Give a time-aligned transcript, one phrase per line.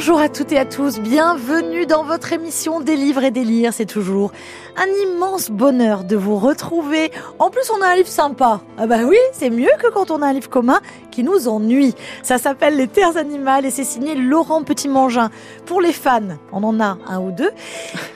[0.00, 3.68] Bonjour à toutes et à tous, bienvenue dans votre émission Des livres et des.
[3.70, 4.32] C'est toujours
[4.76, 7.10] un immense bonheur de vous retrouver.
[7.38, 8.62] En plus, on a un livre sympa.
[8.78, 10.80] Ah bah oui, c'est mieux que quand on a un livre commun
[11.10, 11.94] qui nous ennuie.
[12.22, 15.30] Ça s'appelle Les Terres animales et c'est signé Laurent Petit-Mangin.
[15.66, 16.20] Pour les fans,
[16.52, 17.50] on en a un ou deux.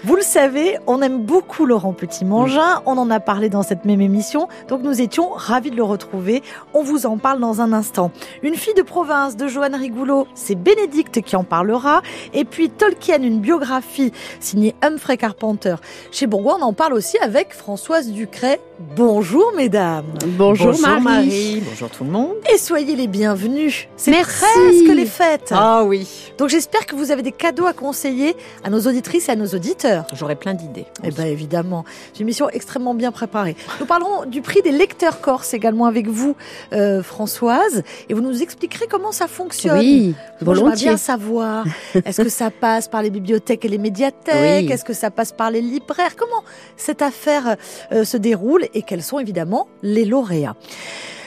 [0.05, 2.83] Vous le savez, on aime beaucoup Laurent Petit-Mangin.
[2.87, 4.49] On en a parlé dans cette même émission.
[4.69, 6.43] Donc nous étions ravis de le retrouver.
[6.73, 8.11] On vous en parle dans un instant.
[8.43, 12.03] Une fille de province de Joanne Rigoulot, c'est Bénédicte qui en parlera.
[12.33, 15.77] Et puis Tolkien, une biographie signée Humphrey Carpenter
[16.11, 16.59] chez Bourgoin.
[16.61, 18.61] On en parle aussi avec Françoise Ducret.
[18.81, 20.05] Bonjour mesdames.
[20.27, 21.03] Bonjour, Bonjour Marie.
[21.05, 21.63] Marie.
[21.65, 22.35] Bonjour tout le monde.
[22.53, 23.87] Et soyez les bienvenus.
[23.97, 25.51] C'est presque les fêtes.
[25.53, 29.33] Ah oui, Donc j'espère que vous avez des cadeaux à conseiller à nos auditrices et
[29.33, 30.07] à nos auditeurs.
[30.13, 30.87] j'aurais plein d'idées.
[31.05, 33.55] Eh bien évidemment, c'est une émission extrêmement bien préparée.
[33.79, 36.35] Nous parlerons du prix des lecteurs corses également avec vous,
[36.73, 39.79] euh, Françoise, et vous nous expliquerez comment ça fonctionne.
[39.79, 40.89] Oui, volontiers.
[40.89, 41.65] bien savoir,
[42.05, 44.67] est-ce que ça passe par les bibliothèques et les médiathèques?
[44.67, 44.73] Oui.
[44.73, 46.17] Est-ce que ça passe par les libraires?
[46.17, 46.43] Comment
[46.77, 47.57] cette affaire
[47.93, 48.64] euh, se déroule?
[48.75, 50.57] Et quels sont évidemment les lauréats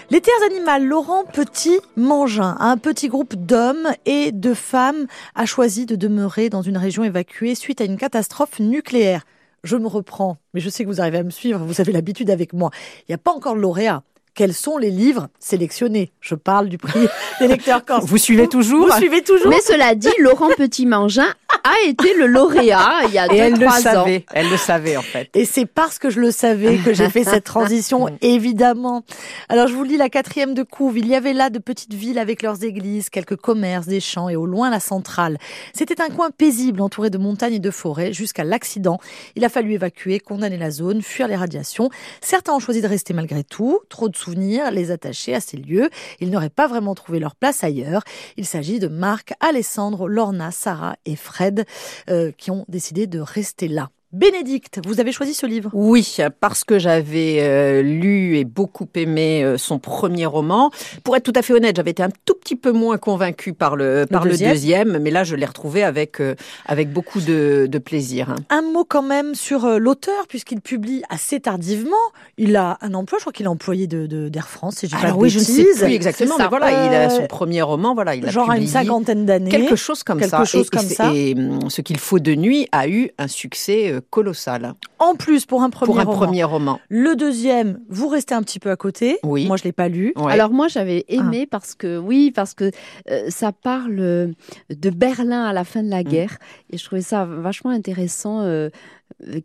[0.10, 5.98] les terres animales, Laurent Petit-Mangin, un petit groupe d'hommes et de femmes a choisi de
[5.98, 9.26] demeurer dans une région évacuée suite à une catastrophe nucléaire.
[9.66, 12.30] Je me reprends, mais je sais que vous arrivez à me suivre, vous avez l'habitude
[12.30, 12.72] avec moi.
[13.02, 14.02] Il n'y a pas encore de lauréat.
[14.38, 16.12] Quels sont les livres sélectionnés?
[16.22, 17.08] Je parle du prix
[17.40, 18.06] des lecteurs corses.
[18.06, 18.86] Vous suivez toujours?
[18.86, 19.50] Vous suivez toujours?
[19.50, 21.26] Mais cela dit, Laurent Petit-Mangin
[21.64, 23.82] a été le lauréat il y a Et elle le 2-3 ans.
[23.82, 25.30] savait, elle le savait en fait.
[25.34, 29.04] Et c'est parce que je le savais que j'ai fait cette transition, évidemment.
[29.50, 31.00] Alors, je vous lis la quatrième de couve.
[31.00, 34.36] Il y avait là de petites villes avec leurs églises, quelques commerces, des champs et
[34.36, 35.40] au loin la centrale.
[35.74, 39.00] C'était un coin paisible entouré de montagnes et de forêts jusqu'à l'accident.
[39.36, 41.90] Il a fallu évacuer, condamner la zone, fuir les radiations.
[42.22, 43.80] Certains ont choisi de rester malgré tout.
[43.90, 45.90] Trop de souvenirs les attachaient à ces lieux.
[46.20, 48.04] Ils n'auraient pas vraiment trouvé leur place ailleurs.
[48.36, 51.66] Il s'agit de Marc, Alessandro, Lorna, Sarah et Fred
[52.10, 53.90] euh, qui ont décidé de rester là.
[54.14, 55.70] Bénédicte, vous avez choisi ce livre?
[55.74, 60.72] Oui, parce que j'avais euh, lu et beaucoup aimé euh, son premier roman.
[61.04, 63.76] Pour être tout à fait honnête, j'avais été un tout petit peu moins convaincue par
[63.76, 64.52] le, par le deuxième.
[64.54, 66.36] deuxième, mais là je l'ai retrouvé avec euh,
[66.66, 68.30] avec beaucoup de, de plaisir.
[68.30, 68.36] hein.
[68.50, 71.96] Un mot quand même sur l'auteur, puisqu'il publie assez tardivement.
[72.38, 75.14] Il a un emploi, je crois qu'il est employé de de- d'Air France, si pas
[75.18, 78.26] oui, je ne sais plus exactement, mais voilà, il a son premier roman, voilà, il
[78.26, 79.52] a Genre à une publié cinquantaine d'années.
[79.52, 80.46] quelque chose comme Quelque ça.
[80.46, 81.12] chose et, comme et ça.
[81.14, 85.64] et, hum, ce qu'il faut de nuit a eu un succès colossal En plus, pour
[85.64, 86.18] un premier pour un roman.
[86.18, 86.80] premier roman.
[86.90, 89.20] Le deuxième, vous restez un petit peu à côté.
[89.24, 89.46] Oui.
[89.48, 90.14] Moi, je l'ai pas lu.
[90.16, 90.32] Ouais.
[90.32, 92.72] Alors moi j'avais aimé parce que oui parce que
[93.10, 94.28] euh, ça parle euh,
[94.70, 96.38] de Berlin à la fin de la guerre
[96.72, 98.70] et je trouvais ça vachement intéressant euh,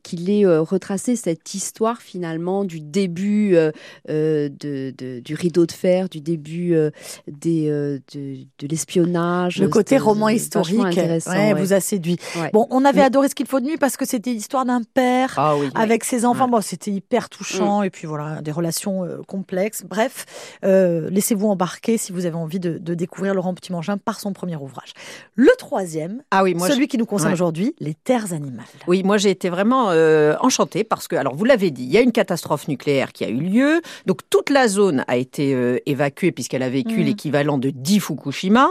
[0.03, 3.71] qu'il ait euh, retracé cette histoire finalement du début euh,
[4.11, 6.91] euh, de, de- du rideau de fer, du début euh,
[7.27, 9.59] des, euh, de, de l'espionnage.
[9.59, 11.61] Le côté roman euh, historique vachement intéressant, ouais, ouais.
[11.61, 12.17] vous a séduit.
[12.37, 12.51] Ouais.
[12.53, 14.83] Bon, on avait Mais- adoré ce qu'il faut de nuit parce que c'était l'histoire d'un
[14.83, 15.69] père ah oui.
[15.75, 16.49] avec ses enfants.
[16.49, 19.85] Bon, c'était hyper touchant et puis voilà, des relations euh, complexes.
[19.89, 20.27] Bref,
[20.65, 24.57] euh, laissez-vous embarquer si vous avez envie de, de découvrir Laurent Petit-Mangin par son premier
[24.57, 24.93] ouvrage.
[25.35, 28.65] Le troisième, Ah oui, moi je- celui qui nous concerne aujourd'hui, les terres animales.
[28.87, 31.97] Oui, moi j'ai été vraiment euh, enchantée parce que, alors vous l'avez dit, il y
[31.99, 35.79] a une catastrophe nucléaire qui a eu lieu, donc toute la zone a été euh,
[35.87, 37.05] évacuée puisqu'elle a vécu Mhm.
[37.07, 38.71] l'équivalent de 10 Fukushima,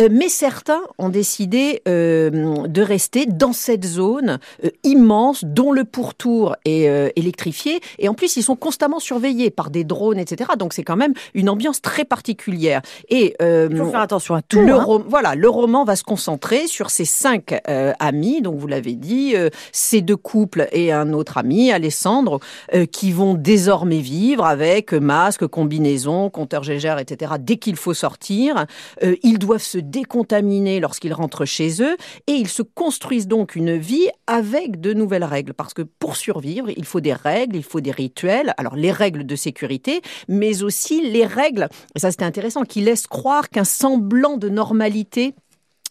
[0.00, 4.38] Euh, mais certains ont décidé euh, de rester dans cette zone
[4.84, 9.84] immense dont le pourtour est électrifié et en plus ils sont constamment surveillés par des
[9.84, 10.50] drones, etc.
[10.58, 12.82] Donc c'est quand même une ambiance très particulière.
[13.08, 14.60] Et Il faut faire attention à tout.
[14.60, 15.04] le hein.
[15.08, 17.54] voilà, le roman va se concentrer sur ces cinq
[17.98, 19.34] amis, donc vous l'avez dit,
[19.72, 22.40] ces deux couples et un autre ami, Alessandro,
[22.74, 27.34] euh, qui vont désormais vivre avec masque, combinaison, compteur Gégère, etc.
[27.38, 28.66] Dès qu'il faut sortir,
[29.02, 31.96] Euh, ils doivent se décontaminer lorsqu'ils rentrent chez eux
[32.26, 36.68] et ils se construisent donc une vie avec de nouvelles règles, parce que pour survivre,
[36.76, 38.54] il faut des règles, il faut des rituels.
[38.56, 43.48] Alors les règles de sécurité, mais aussi les règles, ça c'était intéressant, qui laissent croire
[43.48, 45.34] qu'un semblant de normalité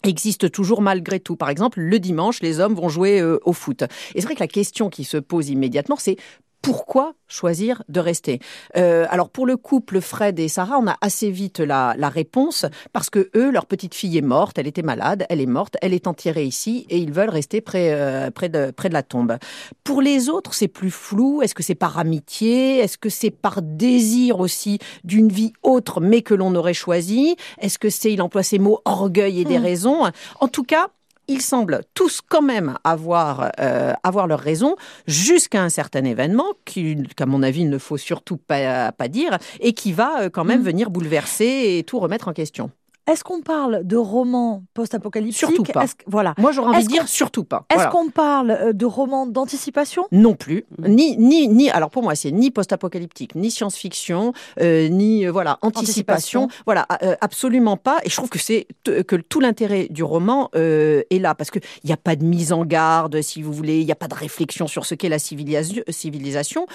[0.07, 1.35] existe toujours malgré tout.
[1.35, 3.83] Par exemple, le dimanche, les hommes vont jouer euh, au foot.
[4.13, 6.17] Et c'est vrai que la question qui se pose immédiatement, c'est
[6.65, 8.39] pourquoi choisir de rester?
[8.75, 12.65] Euh, Alors pour le couple Fred et Sarah, on a assez vite la, la, réponse
[12.91, 15.93] parce que eux, leur petite fille est morte, elle était malade, elle est morte, elle
[15.93, 19.37] est enterrée ici et ils veulent rester près, euh, près, de, près de la tombe.
[19.83, 21.43] Pour les autres, c'est plus flou.
[21.43, 26.23] Est-ce que c'est par amitié Est-ce que c'est par désir aussi d'une vie autre mais
[26.23, 27.35] que l'on aurait choisi?
[27.59, 29.63] Est-ce que c'est, il emploie ces mots, orgueil et des mmh.
[29.63, 30.89] raisons En tout cas,
[31.27, 34.75] ils semblent tous quand même avoir, euh, avoir leur raison
[35.07, 39.73] jusqu'à un certain événement qu'à mon avis il ne faut surtout pas, pas dire et
[39.73, 40.65] qui va euh, quand même mmh.
[40.65, 42.71] venir bouleverser et tout remettre en question.
[43.07, 45.85] Est-ce qu'on parle de romans post-apocalyptiques Surtout pas.
[46.07, 46.33] voilà.
[46.39, 47.65] Moi, j'aurais envie de dire surtout pas.
[47.73, 50.07] Est-ce qu'on parle euh, de romans d'anticipation?
[50.11, 50.65] Non plus.
[50.79, 51.69] Ni, ni, ni.
[51.69, 56.47] Alors pour moi, c'est ni post-apocalyptique, ni science-fiction, euh, ni euh, voilà anticipation.
[56.65, 56.87] Voilà,
[57.21, 57.99] absolument pas.
[58.03, 61.87] Et je trouve que c'est que tout l'intérêt du roman est là parce que il
[61.87, 63.79] n'y a pas de mise en garde, si vous voulez.
[63.79, 66.65] Il n'y a pas de réflexion sur ce qu'est la civilisation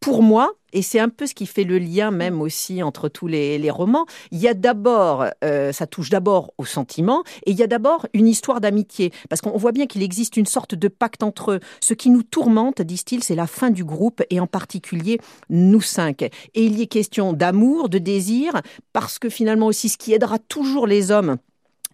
[0.00, 3.26] pour moi, et c'est un peu ce qui fait le lien même aussi entre tous
[3.26, 7.62] les, romans, il y a d'abord, euh, ça touche d'abord au sentiment, et il y
[7.62, 11.22] a d'abord une histoire d'amitié, parce qu'on voit bien qu'il existe une sorte de pacte
[11.22, 11.60] entre eux.
[11.80, 15.20] Ce qui nous tourmente, disent-ils, c'est la fin du groupe, et en particulier
[15.50, 16.22] nous cinq.
[16.22, 18.62] Et il y est question d'amour, de désir,
[18.92, 21.36] parce que finalement aussi ce qui aidera toujours les hommes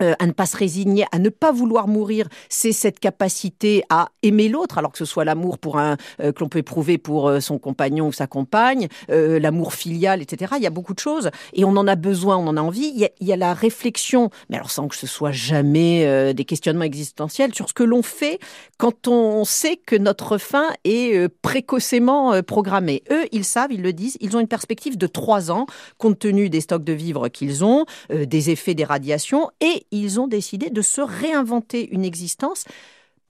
[0.02, 4.10] euh, à ne pas se résigner, à ne pas vouloir mourir, c'est cette capacité à
[4.22, 7.28] aimer l'autre, alors que ce soit l'amour pour un euh, que l'on peut éprouver pour
[7.28, 10.54] euh, son compagnon ou sa compagne, l'amour filial, etc.
[10.58, 12.92] Il y a beaucoup de choses et on en a besoin, on en a envie.
[12.94, 16.34] Il y a, il y a la réflexion, mais alors sans que ce soit jamais
[16.34, 18.38] des questionnements existentiels sur ce que l'on fait
[18.78, 23.02] quand on sait que notre fin est précocement programmée.
[23.10, 25.66] Eux, ils savent, ils le disent, ils ont une perspective de trois ans
[25.98, 30.26] compte tenu des stocks de vivres qu'ils ont, des effets des radiations et ils ont
[30.26, 32.64] décidé de se réinventer une existence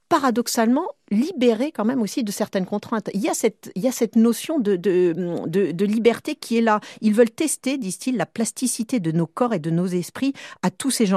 [0.09, 3.09] paradoxalement libérée quand même aussi de certaines contraintes.
[3.13, 6.79] Il y a cette, notion de, liberté qui est là.
[7.01, 10.33] Ils veulent tester, disent-ils, la plasticité de nos corps et de nos esprits
[10.63, 11.11] à tous ces,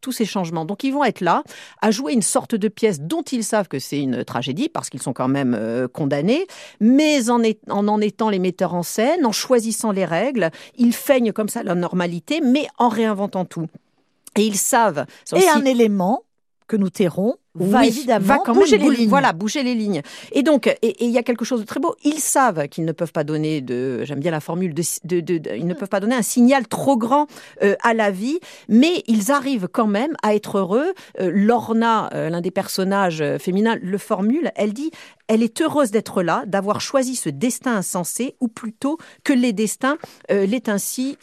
[0.00, 0.64] tous ces changements.
[0.64, 1.42] Donc ils vont être là
[1.80, 5.02] à jouer une sorte de pièce dont ils savent que c'est une tragédie parce qu'ils
[5.02, 6.46] sont quand même euh, condamnés,
[6.80, 11.32] mais en, en en étant les metteurs en scène, en choisissant les règles, ils feignent
[11.32, 13.68] comme ça la normalité, mais en réinventant tout.
[14.36, 15.06] Et ils savent.
[15.34, 16.24] Et un élément
[16.66, 19.08] que nous tairons va évidemment bouger les lignes.
[19.08, 20.02] Voilà, bouger les lignes.
[20.32, 21.94] Et donc, et il y a quelque chose de très beau.
[22.02, 25.54] Ils savent qu'ils ne peuvent pas donner de, j'aime bien la formule, de, de, de,
[25.54, 27.26] ils ne peuvent pas donner un signal trop grand
[27.62, 30.94] euh, à la vie, mais ils arrivent quand même à être heureux.
[31.20, 34.50] Euh, Lorna, euh, l'un des personnages féminins, le formule.
[34.56, 34.90] Elle dit,
[35.28, 39.96] elle est heureuse d'être là, d'avoir choisi ce destin insensé, ou plutôt que les destins
[40.28, 41.16] l'aient ainsi,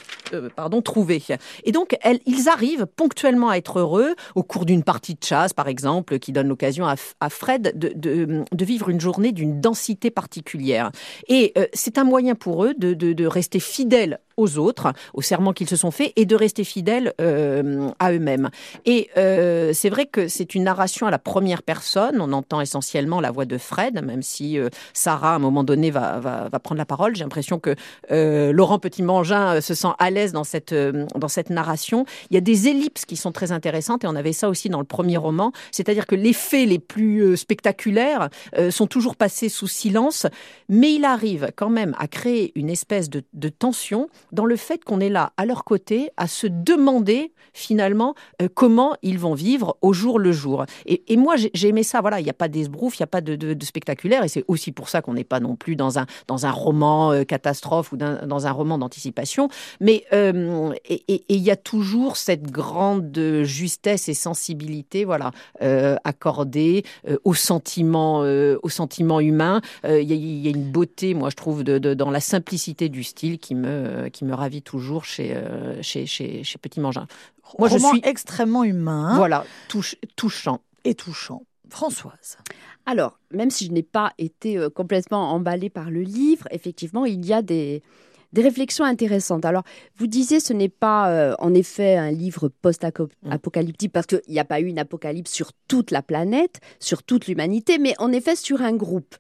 [0.56, 1.22] pardon, trouvé.
[1.64, 5.68] Et donc, ils arrivent ponctuellement à être heureux au cours d'une partie de chasse, par
[5.68, 10.92] exemple qui donne l'occasion à, Fred de, vivre une journée d'une densité particulière.
[11.28, 15.70] Et euh, c'est un moyen pour eux de, rester fidèles aux autres, aux serments qu'ils
[15.70, 18.50] se sont faits, et de rester fidèles euh, à eux-mêmes.
[18.86, 22.22] Et euh, c'est vrai que c'est une narration à la première personne.
[22.22, 25.92] On entend essentiellement la voix de Fred, même si euh, Sarah, à un moment donné,
[25.92, 27.16] va, prendre la parole.
[27.16, 27.76] J'ai l'impression que
[28.52, 32.06] Laurent Petit-Mangin se sent à l'aise dans cette, dans cette narration.
[32.30, 34.80] Il y a des ellipses qui sont très intéressantes, et on avait ça aussi dans
[34.80, 35.52] le premier roman.
[35.72, 38.30] C'est-à-dire que les faits les plus spectaculaires
[38.70, 40.28] sont toujours passés sous silence,
[40.70, 45.00] mais il arrive quand même à créer une espèce de tension dans le fait qu'on
[45.00, 49.94] est là à leur côté à se demander finalement euh, comment ils vont vivre au
[49.94, 50.66] jour le jour.
[50.86, 53.22] Et, moi j'ai aimé ça, voilà, il n'y a pas d'esbrouf, il n'y a pas
[53.22, 56.46] de, spectaculaire et c'est aussi pour ça qu'on n'est pas non plus dans un, dans
[56.46, 59.50] un roman euh, catastrophe ou dans un roman d'anticipation,
[59.80, 65.32] mais euh, il y a toujours cette grande justesse et sensibilité voilà,
[66.04, 66.84] accordée
[67.24, 69.62] au sentiment, au sentiment humain.
[69.84, 73.56] Il y, a une beauté, moi je trouve, de, dans la simplicité du style qui
[73.56, 77.08] me, me ravit toujours chez, euh, chez, chez, chez, Petit Mangin.
[77.60, 79.16] Moi, je suis extrêmement humain.
[79.16, 79.46] Voilà,
[80.16, 80.62] touchant.
[80.84, 81.44] Et touchant.
[81.70, 82.38] Françoise.
[82.86, 87.26] Alors, même si je n'ai pas été euh, complètement emballée par le livre, effectivement, il
[87.26, 87.82] y a des,
[88.34, 89.46] des réflexions intéressantes.
[89.46, 89.64] Alors,
[89.98, 94.46] vous disiez, ce n'est pas euh, en effet un livre post-apocalyptique parce qu'il n'y a
[94.46, 98.62] pas eu une apocalypse sur toute la planète, sur toute l'humanité, mais en effet sur
[98.62, 99.16] un groupe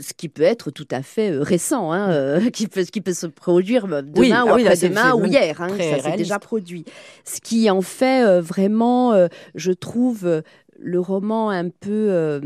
[0.00, 3.00] ce qui peut être tout à fait euh, récent, hein, euh, qui peut, ce qui
[3.00, 5.60] peut se produire euh, demain ou après-demain ou hier.
[5.60, 6.84] Hein, ça s'est déjà produit.
[7.24, 10.42] Ce qui en fait vraiment, je trouve,
[10.78, 12.40] le roman un peu,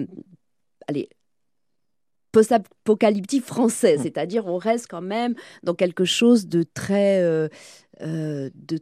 [0.89, 1.09] allez,
[2.33, 4.03] post-apocalyptique français, mmh.
[4.03, 7.23] c'est-à-dire on reste quand même dans quelque chose de très,
[8.01, 8.79] de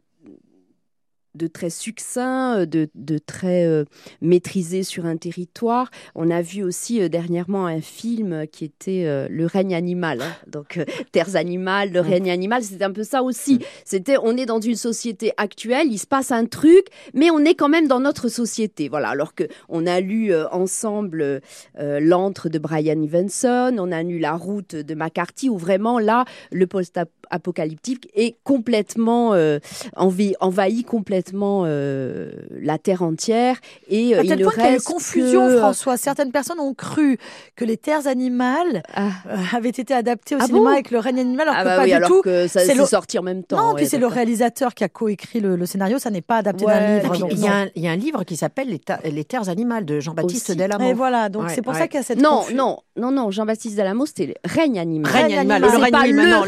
[1.35, 3.85] de très succinct, euh, de, de très euh,
[4.21, 5.91] maîtrisé sur un territoire.
[6.15, 10.21] On a vu aussi euh, dernièrement un film qui était euh, Le règne animal.
[10.23, 10.33] hein.
[10.47, 13.61] Donc, euh, Terres animales, le règne animal, c'était un peu ça aussi.
[13.85, 17.55] C'était, on est dans une société actuelle, il se passe un truc, mais on est
[17.55, 18.89] quand même dans notre société.
[18.89, 19.09] Voilà.
[19.11, 21.23] Alors que on a lu euh, ensemble
[21.79, 26.25] euh, L'antre de Brian Evenson, on a lu La route de McCarthy, où vraiment là,
[26.51, 29.59] le post-apocalyptique est complètement euh,
[29.97, 33.57] envahi, envahi complètement euh, la terre entière
[33.89, 35.97] et euh, À il tel point qu'il y a eu reste confusion, que- François.
[35.97, 37.19] Certaines personnes ont cru
[37.57, 40.73] que les terres animales Ah, euh, avaient été adaptées au Ah cinéma bon?
[40.73, 42.23] avec le règne animal, alors ah que bah pas oui, du alors tout.
[42.23, 43.57] que ça C'est c'est le- sorti en même temps.
[43.57, 46.37] Non, ouais, puis c'est le réalisateur qui a coécrit le, le scénario, ça n'est pas
[46.39, 47.27] adapté Ouais, d'un livre.
[47.31, 49.49] Il, y a un, il y a un livre qui s'appelle Les, ta- Les terres
[49.49, 50.51] animales de Jean-Baptiste.
[50.51, 53.31] Et voilà, donc Ouais, c'est pour ça qu'il y a cette Non, non, non, non,
[53.31, 55.13] Jean-Baptiste c'était le règne animal.
[55.13, 55.49] Règne.
[55.61, 56.43] Le règne animal.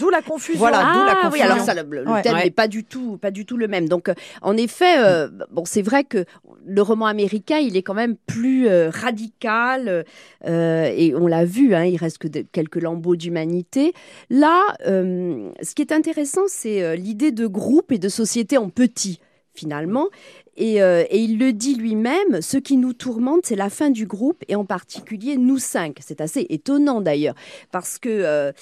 [0.00, 0.58] D'où la, confusion.
[0.58, 1.44] Voilà, d'où la Ah confusion.
[1.46, 3.88] alors le, thème Pas du tout, pas du tout le même.
[3.88, 6.24] Donc, euh, en effet, euh, bon, c'est vrai que
[6.66, 10.04] le roman américain, il est quand même plus euh, radical,
[10.44, 13.92] et on l'a vu, hein, il reste que quelques lambeaux d'humanité.
[14.30, 19.20] Là, ce qui est intéressant, c'est l'idée de groupe et de société en petit,
[19.54, 20.08] finalement.
[20.56, 20.78] Et,
[21.12, 24.64] il le dit lui-même, ce qui nous tourmente, c'est la fin du groupe, et en
[24.64, 25.98] particulier nous cinq.
[26.00, 27.34] C'est assez étonnant d'ailleurs,
[27.70, 28.52] parce que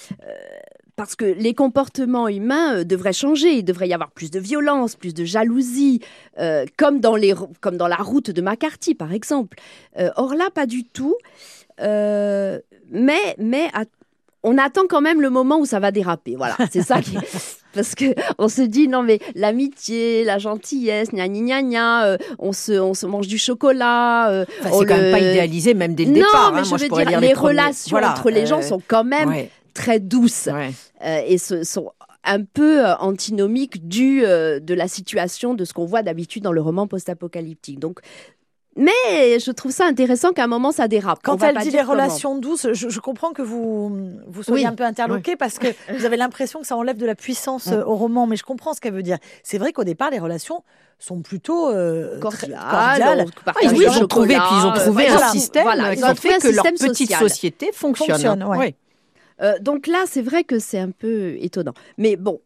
[0.97, 3.51] parce que les comportements humains euh, devraient changer.
[3.59, 6.01] Il devrait y avoir plus de violence, plus de jalousie,
[6.39, 9.59] euh, comme, dans les, comme dans la route de McCarthy, par exemple.
[9.99, 11.15] Euh, or là, pas du tout.
[12.91, 13.85] Mais mais à-
[14.43, 16.37] on attend quand même le moment où ça va déraper.
[16.37, 17.17] Voilà, c'est ça qui.
[17.75, 22.53] Parce que on se dit non mais l'amitié, la gentillesse, gna gna gna euh, on
[22.53, 24.31] se on se mange du chocolat.
[24.31, 26.53] euh, Enfin, c'est quand même pas idéalisé, même dès le non, départ.
[26.55, 26.65] mais hein.
[26.65, 29.51] je Moi, veux dire les, premiers- relations Voilà, entre les gens sont quand même ouais,
[29.77, 30.71] très douces ouais.
[31.05, 31.93] euh, et ce sont
[32.25, 36.53] un peu euh, antinomiques du euh, de la situation de ce qu'on voit d'habitude dans
[36.53, 37.79] le roman post-apocalyptique.
[37.79, 38.01] Donc,
[38.79, 41.21] mais je trouve ça intéressant qu'à un moment ça dérape.
[41.23, 41.93] Quand elle dit les comment.
[41.93, 45.69] relations douces, je, je comprends que vous, vous soyez Oui, un peu interloqué parce que
[45.97, 48.75] vous avez l'impression que ça enlève de la puissance euh, au roman, mais je comprends
[48.75, 49.19] ce qu'elle veut dire.
[49.43, 50.63] C'est vrai qu'au départ, les relations
[50.99, 52.97] sont plutôt euh, cordiales, Ah,
[53.63, 55.27] ils ont trouvé, puis ils ont trouvé voilà.
[55.27, 58.11] un système Voilà, qui fait que leur petite société fonctionne.
[58.11, 58.75] Fonctionne, ouais.
[59.43, 61.75] Euh, donc là, c'est vrai que c'est un peu étonnant.
[61.99, 62.41] Mais bon,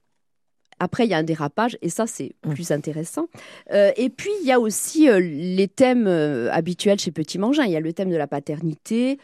[0.79, 2.55] après, il y a un dérapage, et ça, c'est Mm.
[2.55, 3.27] plus intéressant.
[3.73, 7.65] Euh, et puis, il y a aussi euh, les thèmes euh, habituels chez Petit Mangin.
[7.65, 9.19] Il y a le thème de la paternité.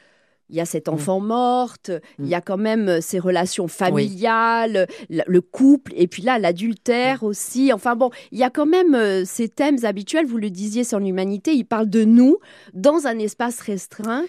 [0.49, 5.40] Il y a cet enfant morte, il y a quand même ces relations familiales, le
[5.40, 7.73] couple, et puis là, l'adultère aussi.
[7.73, 11.52] Enfin bon, il y a quand même ces thèmes habituels, vous le disiez sur l'humanité,
[11.52, 12.38] il parle de nous
[12.75, 14.25] dans un espace restreint.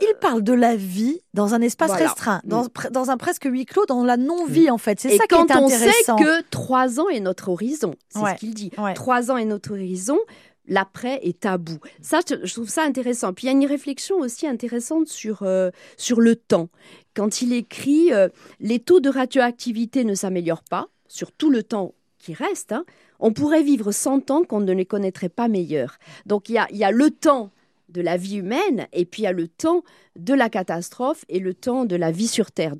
[0.00, 2.06] Il parle de la vie dans un espace Voilà.
[2.08, 5.00] restreint, dans, pre- dans un presque huis clos, dans la non-vie en fait.
[5.00, 6.16] C'est ça qui quand est on sait intéressant.
[6.16, 8.70] que trois ans est notre horizon, c'est Ouais, ce qu'il dit.
[8.94, 10.18] Trois ans est notre horizon,
[10.66, 11.78] l'après est tabou.
[12.02, 13.32] Ça, je, je trouve ça intéressant.
[13.32, 16.68] Puis il y a une réflexion aussi intéressante sur, euh, sur le temps.
[17.14, 18.28] Quand il écrit euh,
[18.60, 22.72] Les taux de radioactivité ne s'améliorent pas sur tout le temps qui reste.
[22.72, 22.84] hein.
[23.20, 25.98] on pourrait vivre 100 ans qu'on ne les connaîtrait pas meilleurs.
[26.26, 27.50] Donc il y a, il y a le temps
[27.88, 29.82] de la vie humaine et puis il y a le temps
[30.16, 32.74] de la catastrophe et le temps de la vie sur Terre.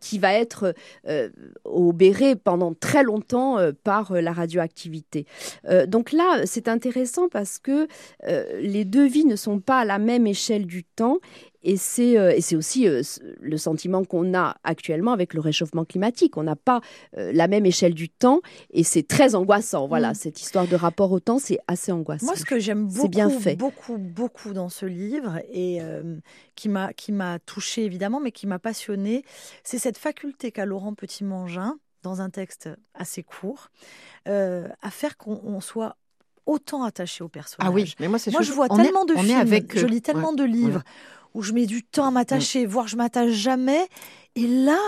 [0.00, 0.74] Qui va être
[1.06, 1.28] euh,
[1.64, 5.26] obéré pendant très longtemps euh, par euh, la radioactivité.
[5.68, 7.86] Euh, donc là, c'est intéressant parce que
[8.24, 11.18] les deux vies ne sont pas à la même échelle du temps.
[11.64, 13.02] Et c'est euh, et c'est aussi euh,
[13.40, 16.36] le sentiment qu'on a actuellement avec le réchauffement climatique.
[16.36, 16.80] On n'a pas
[17.16, 18.40] euh, la même échelle du temps
[18.70, 19.86] et c'est très angoissant.
[19.86, 20.14] Voilà, Mm.
[20.14, 22.26] cette histoire de rapport au temps, c'est assez angoissant.
[22.26, 23.56] Moi, ce que j'aime beaucoup, bien fait.
[23.56, 26.16] beaucoup, beaucoup dans ce livre et euh,
[26.56, 29.24] qui m'a qui m'a touché évidemment, mais qui m'a passionné,
[29.64, 33.70] c'est cette faculté qu'a Laurent Petit-Mangin dans un texte assez court
[34.28, 35.96] euh, à faire qu'on on soit
[36.46, 37.68] autant attaché au personnage.
[37.70, 39.86] Ah oui, mais moi c'est Moi, je vois on est- tellement de films, avec je
[39.86, 40.36] lis tellement Ouais.
[40.36, 40.82] de livres
[41.34, 43.86] où je mets du temps à m'attacher, voire je m'attache jamais.
[44.34, 44.78] Et là,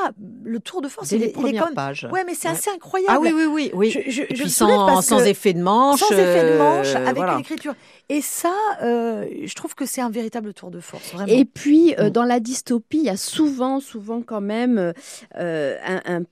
[0.42, 1.74] le tour de force, Dès il, les est- il est premières quand même.
[1.74, 2.08] pages.
[2.10, 2.54] Ouais, mais c'est Ouais.
[2.54, 3.12] assez incroyable.
[3.14, 3.90] Ah oui, oui, oui, oui.
[3.90, 6.00] Je, je- Et puis sans, parce sans que- effet de manche.
[6.00, 7.34] sans effet de manche, euh, avec voilà.
[7.34, 7.74] une écriture.
[8.08, 11.30] Et ça, euh, je trouve que c'est un véritable tour de force, vraiment.
[11.30, 12.10] Et puis, euh, Mm.
[12.10, 14.94] dans la dystopie, il y a souvent, souvent quand même
[15.38, 16.22] euh, un, un-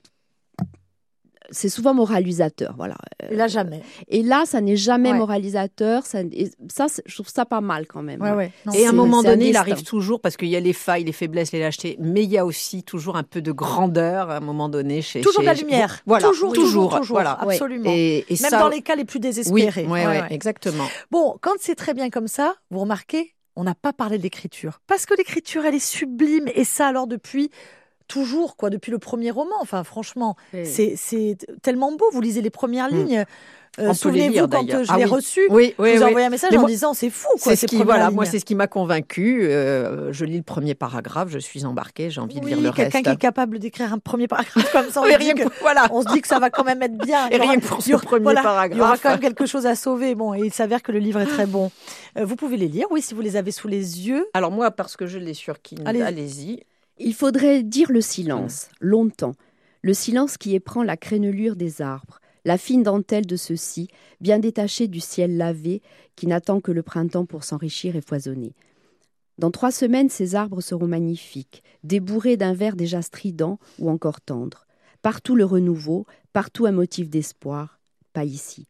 [1.53, 2.95] c'est souvent moralisateur, voilà.
[3.29, 3.81] Et là, jamais.
[4.09, 5.17] Et là, ça n'est jamais Ouais.
[5.17, 6.05] moralisateur.
[6.05, 8.21] Ça, et ça, c'est- je trouve ça pas mal quand même.
[8.21, 8.51] Ouais, ouais.
[8.65, 10.73] Non, Et à un moment un donné, il arrive toujours, parce qu'il y a les
[10.73, 14.29] failles, les faiblesses, les lâchetés, mais il y a aussi toujours un peu de grandeur
[14.29, 15.21] à un moment donné chez.
[15.21, 16.01] Toujours de la lumière.
[16.05, 17.15] Voilà, toujours, toujours, toujours.
[17.15, 17.39] Voilà.
[17.45, 17.53] Ouais.
[17.53, 17.89] Absolument.
[17.93, 19.83] Et, et Même ça, dans les cas les plus oui, désespérés.
[19.85, 20.27] ouais, Ouais, ouais, ouais.
[20.31, 20.85] exactement.
[21.11, 24.81] Bon, quand c'est très bien comme ça, vous remarquez, on n'a pas parlé de l'écriture.
[24.87, 26.47] Parce que l'écriture, elle est sublime.
[26.55, 27.51] Et ça, alors, depuis
[28.13, 29.55] toujours, quoi, depuis le premier roman.
[29.61, 32.05] Enfin, franchement, c'est c'est tellement beau.
[32.13, 32.95] Vous lisez les premières Mm.
[32.95, 33.25] lignes.
[33.79, 35.09] Euh, Souvenez-vous quand euh, je Ah l'ai oui.
[35.09, 35.41] reçu.
[35.49, 38.11] Oui, oui, je vous envoyé un message en disant c'est fou, C'est ce qui, voilà,
[38.11, 39.47] moi, c'est ce qui m'a convaincu.
[39.47, 42.97] Euh, je lis le premier paragraphe, je suis embarquée, j'ai envie de lire le quelqu'un
[42.99, 43.05] reste.
[43.07, 45.87] qui est capable d'écrire un premier paragraphe comme ça, on, se rien dit que, voilà.
[45.91, 47.27] on se dit que ça va quand même être bien.
[47.31, 48.77] Et rien que pour ce premier voilà, paragraphe.
[48.77, 50.13] Il y aura quand même quelque chose à sauver.
[50.13, 51.71] Bon, et il s'avère que le livre est très bon.
[52.19, 54.27] Euh, vous pouvez les lire, oui, si vous les avez sous les yeux.
[54.35, 56.61] Alors moi, parce que je l'ai sur Kindle, Allez-y.
[56.99, 59.33] Il faudrait dire le silence, longtemps.
[59.81, 63.87] Le silence qui éprend la crénelure des arbres, la fine dentelle de ceux-ci,
[64.21, 65.81] bien détachée du ciel lavé,
[66.15, 68.53] qui n'attend que le printemps pour s'enrichir et foisonner.
[69.39, 74.67] Dans trois semaines, ces arbres seront magnifiques, débourrés d'un vert déjà strident ou encore tendre.
[75.01, 77.79] Partout le renouveau, partout un motif d'espoir,
[78.13, 78.67] pas ici.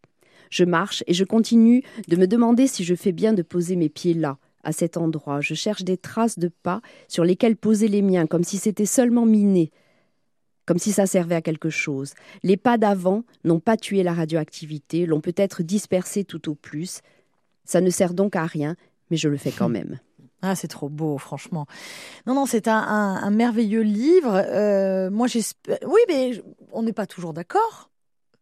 [0.49, 3.89] Je marche et je continue de me demander si je fais bien de poser mes
[3.89, 5.41] pieds là, à cet endroit.
[5.41, 9.25] Je cherche des traces de pas sur lesquels poser les miens, comme si c'était seulement
[9.25, 9.71] miné,
[10.65, 12.13] comme si ça servait à quelque chose.
[12.43, 17.01] Les pas d'avant n'ont pas tué la radioactivité, l'ont peut-être dispersée tout au plus.
[17.65, 18.75] Ça ne sert donc à rien,
[19.11, 19.99] mais je le fais quand même.
[20.41, 21.65] Ah, c'est trop beau, franchement.
[22.27, 24.33] Non, non, c'est un, un- un merveilleux livre.
[24.35, 25.77] Euh, moi, j'espère.
[25.87, 26.31] Oui, mais
[26.73, 27.89] on n'est pas toujours d'accord.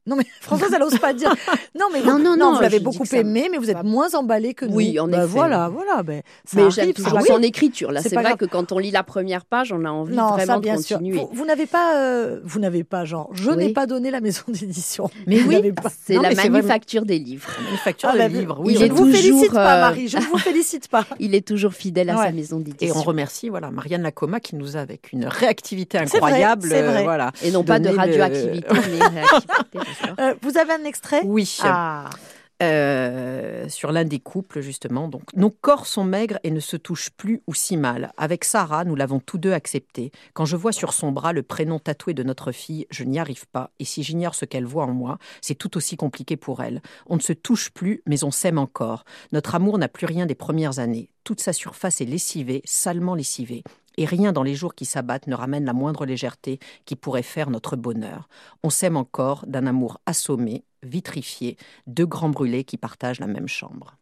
[0.07, 1.33] Non, mais Françoise, elle n'ose pas dire.
[1.79, 3.83] Non, mais Non, vous, non, non, vous l'avez je beaucoup ça- aimé, mais vous êtes
[3.83, 4.75] moins emballé que nous.
[4.75, 5.27] Oui, en Bah, effet.
[5.27, 6.03] Voilà, voilà.
[6.03, 7.91] Ben, ça mais j'aime toujours son écriture.
[7.91, 8.37] Là, C'est vrai grave.
[8.37, 10.81] que quand on lit la première page, on a envie Non, vraiment ça, bien de
[10.81, 10.97] sûr.
[10.97, 11.17] continuer.
[11.19, 14.43] Vous, vous n'avez pas, euh, vous n'avez pas, genre, je n'ai pas donné la maison
[14.47, 15.09] d'édition.
[15.27, 15.71] Mais Vous oui.
[16.03, 17.49] C'est la manufacture des livres.
[17.71, 18.57] Une facture Ah, de bah, livre.
[18.59, 20.07] je Oui, est ne vous félicite pas, euh, Marie.
[20.07, 21.05] Je ne vous félicite pas.
[21.19, 22.95] Il est toujours fidèle à sa maison Et d'édition.
[22.97, 26.67] on remercie voilà Marianne Lacoma qui nous a avec une réactivité incroyable.
[26.69, 27.01] c'est vrai.
[27.01, 27.31] euh, voilà.
[27.43, 29.79] Et non pas de radioactivité, mais réactivité.
[30.19, 31.21] Euh, vous avez un extrait?
[31.25, 31.57] Oui.
[31.63, 32.09] Ah,
[32.61, 35.07] Euh, sur l'un des couples justement.
[35.07, 38.11] Donc, nos corps sont maigres et ne se touchent plus ou si mal.
[38.17, 40.11] Avec Sarah, nous l'avons tous deux accepté.
[40.33, 43.47] Quand je vois sur son bras le prénom tatoué de notre fille, je n'y arrive
[43.47, 43.71] pas.
[43.79, 46.83] Et si j'ignore ce qu'elle voit en moi, c'est tout aussi compliqué pour elle.
[47.07, 49.05] On ne se touche plus, mais on s'aime encore.
[49.31, 51.09] Notre amour n'a plus rien des premières années.
[51.23, 53.63] Toute sa surface est lessivée, salement lessivée.
[53.97, 57.49] Et rien dans les jours qui s'abattent ne ramène la moindre légèreté qui pourrait faire
[57.49, 58.29] notre bonheur.
[58.63, 61.57] On s'aime encore d'un amour assommé, vitrifié,
[61.87, 63.97] deux grands brûlés qui partagent la même chambre.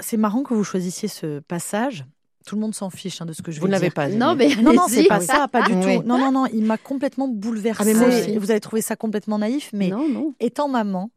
[0.00, 2.04] c'est marrant que vous choisissiez ce passage.
[2.46, 3.94] Tout le monde s'en fiche hein, de ce que je Vous vais ne l'avez dire.
[3.94, 5.98] pas Non, mais Non, non, c'est pas ça, pas du Oui.
[5.98, 6.02] tout.
[6.04, 7.82] Non, non, non, il m'a complètement bouleversée.
[7.82, 8.38] Ah, mais moi aussi.
[8.38, 10.32] Vous avez trouvé ça complètement naïf, mais Non, non.
[10.40, 11.10] étant maman,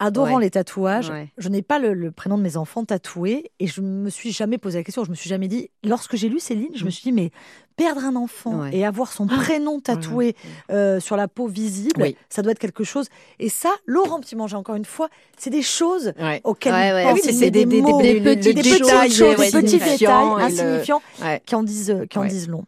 [0.00, 0.44] adorant Ouais.
[0.44, 1.28] les tatouages, Ouais.
[1.38, 4.58] je n'ai pas le, le prénom de mes enfants tatoué et je me suis jamais
[4.58, 5.04] posé la question.
[5.04, 7.30] Je me suis jamais dit, lorsque j'ai lu ces lignes, je me suis dit, mais
[7.76, 8.76] perdre un enfant Ouais.
[8.76, 10.34] et avoir son prénom tatoué
[10.70, 12.16] euh, sur la peau visible, Oui.
[12.28, 13.06] ça doit être quelque chose.
[13.38, 16.12] Et ça, Laurent Petit-Manger, encore une fois, c'est des choses
[16.44, 16.72] auxquelles
[17.04, 19.98] pense, oui, c'est des, mots, des des petites petites détails, choses, ouais, des petits détails
[19.98, 21.02] le- insignifiants
[21.46, 22.64] qui en disent, qui en disent long.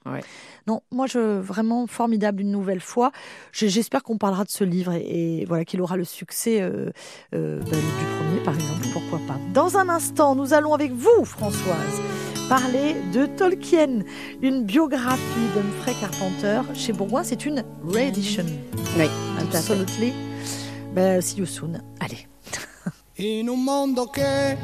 [0.66, 3.12] Non, moi, je vraiment formidable une nouvelle fois.
[3.53, 6.90] J'espère qu'on parlera de ce livre et, et voilà qu'il aura le succès euh,
[7.35, 8.87] euh, ben, du premier, par exemple.
[8.92, 12.01] Pourquoi pas Dans un instant, nous allons avec vous, Françoise,
[12.48, 14.01] parler de Tolkien,
[14.42, 17.25] une biographie d'Humphrey Carpenter chez Bourgoin.
[17.25, 18.44] C'est une reedition.
[18.98, 19.07] Oui.
[19.40, 20.12] Absolutely.
[20.94, 21.81] Ben, see you soon.
[22.01, 22.27] Allez.
[23.18, 24.57] in un mondo che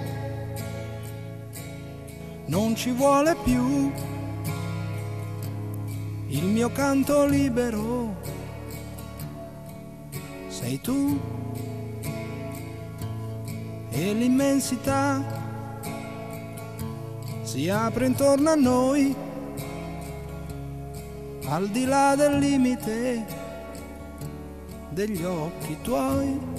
[2.47, 3.93] non ci vuole più
[6.29, 8.17] il mio canto libero.
[10.49, 11.19] Sei tu
[13.91, 15.25] e l'immensità
[17.43, 19.17] si apre intorno a noi
[21.47, 23.25] al di là del limite
[24.91, 26.57] degli occhi tuoi.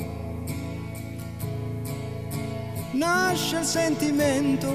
[2.92, 4.74] Nasce il sentimento,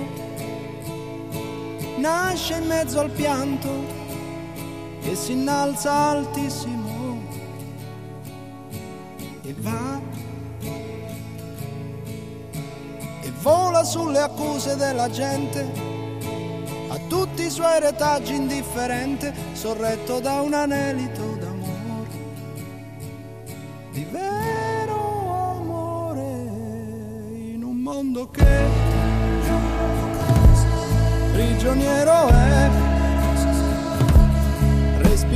[1.97, 3.94] nasce in mezzo al pianto
[5.05, 7.23] e si innalza altissimo.
[9.43, 10.01] E va.
[13.23, 15.93] E vola sulle accuse della gente
[16.89, 22.09] a tutti i suoi retaggi indifferente sorretto da un anelito d'amore
[23.91, 26.23] di vero amore
[27.53, 28.63] in un mondo che
[31.33, 32.94] prigioniero è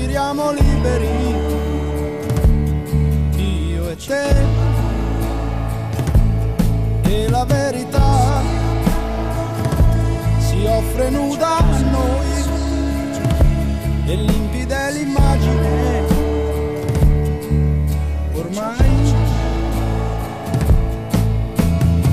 [0.09, 1.37] respiriamo liberi.
[3.37, 4.37] Io e te.
[7.03, 8.43] E la verità
[10.39, 12.27] si offre nuda a noi.
[14.07, 16.07] E limpida è l'immagine.
[18.33, 19.13] Ormai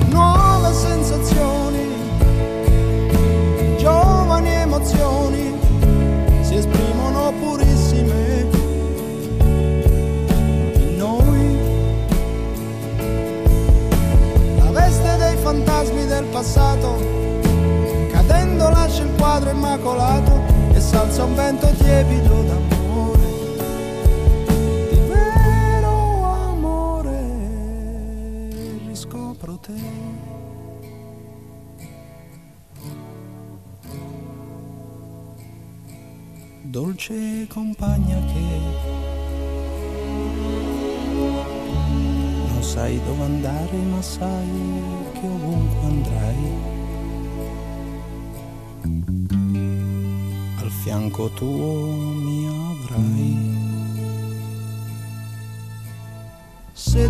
[0.10, 1.88] nuove sensazioni,
[3.78, 5.55] giovani emozioni
[16.36, 16.98] passato,
[18.12, 20.42] cadendo lascia il quadro immacolato
[20.74, 23.30] e salza un vento tiepido d'amore,
[24.90, 27.20] di vero amore,
[28.86, 30.04] riscopro te.
[36.64, 39.15] Dolce compagna che
[42.66, 44.50] sai dove andare, ma sai
[45.14, 46.54] che ovunque andrai,
[50.58, 51.86] al fianco tuo
[52.26, 53.64] mi avrai.
[56.74, 57.10] Se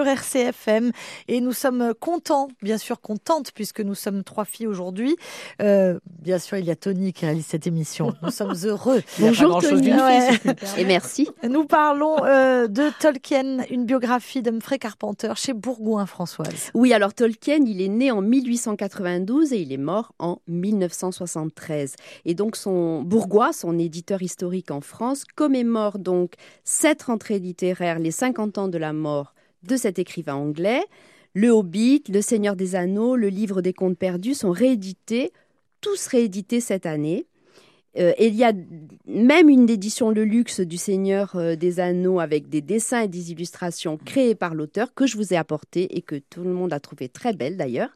[0.00, 0.92] sur RCFM
[1.28, 5.14] et nous sommes contents, bien sûr contentes, puisque nous sommes trois filles aujourd'hui.
[5.60, 8.14] Euh, bien sûr, il y a Tony qui réalise cette émission.
[8.22, 9.02] Nous sommes heureux.
[9.18, 9.90] Bonjour Tony.
[9.90, 10.78] fille, si.
[10.80, 11.28] Et merci.
[11.46, 16.70] Nous parlons euh, de Tolkien, une biographie d'Humphrey Carpenter chez Bourgoin Françoise.
[16.74, 21.96] Oui, alors Tolkien, il est né en 1892 et il est mort en 1973.
[22.24, 26.34] Et donc son Bourgois, son éditeur historique en France, commémore donc
[26.64, 30.84] cette rentrée littéraire, les 50 ans de la mort de cet écrivain anglais.
[31.34, 35.32] Le Hobbit, Le Seigneur des Anneaux, Le Livre des Contes perdus sont réédités,
[35.80, 37.26] tous réédités cette année.
[37.98, 38.52] Euh, et il y a
[39.06, 43.32] même une édition Le Luxe du Seigneur euh, des Anneaux avec des dessins et des
[43.32, 46.78] illustrations créées par l'auteur que je vous ai apporté et que tout le monde a
[46.80, 47.90] trouvé très belle d'ailleurs.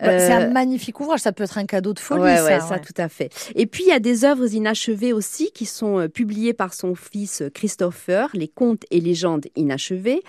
[0.00, 2.22] Bah, C'est Euh, un magnifique ouvrage, ça peut être un cadeau de folie.
[2.22, 2.80] Ouais, ça, ouais, ça, ouais.
[2.80, 3.30] tout à fait.
[3.54, 6.94] Et puis, il y a des œuvres inachevées aussi qui sont euh, publiées par son
[6.94, 10.22] fils euh, Christopher, Les contes et légendes inachevées,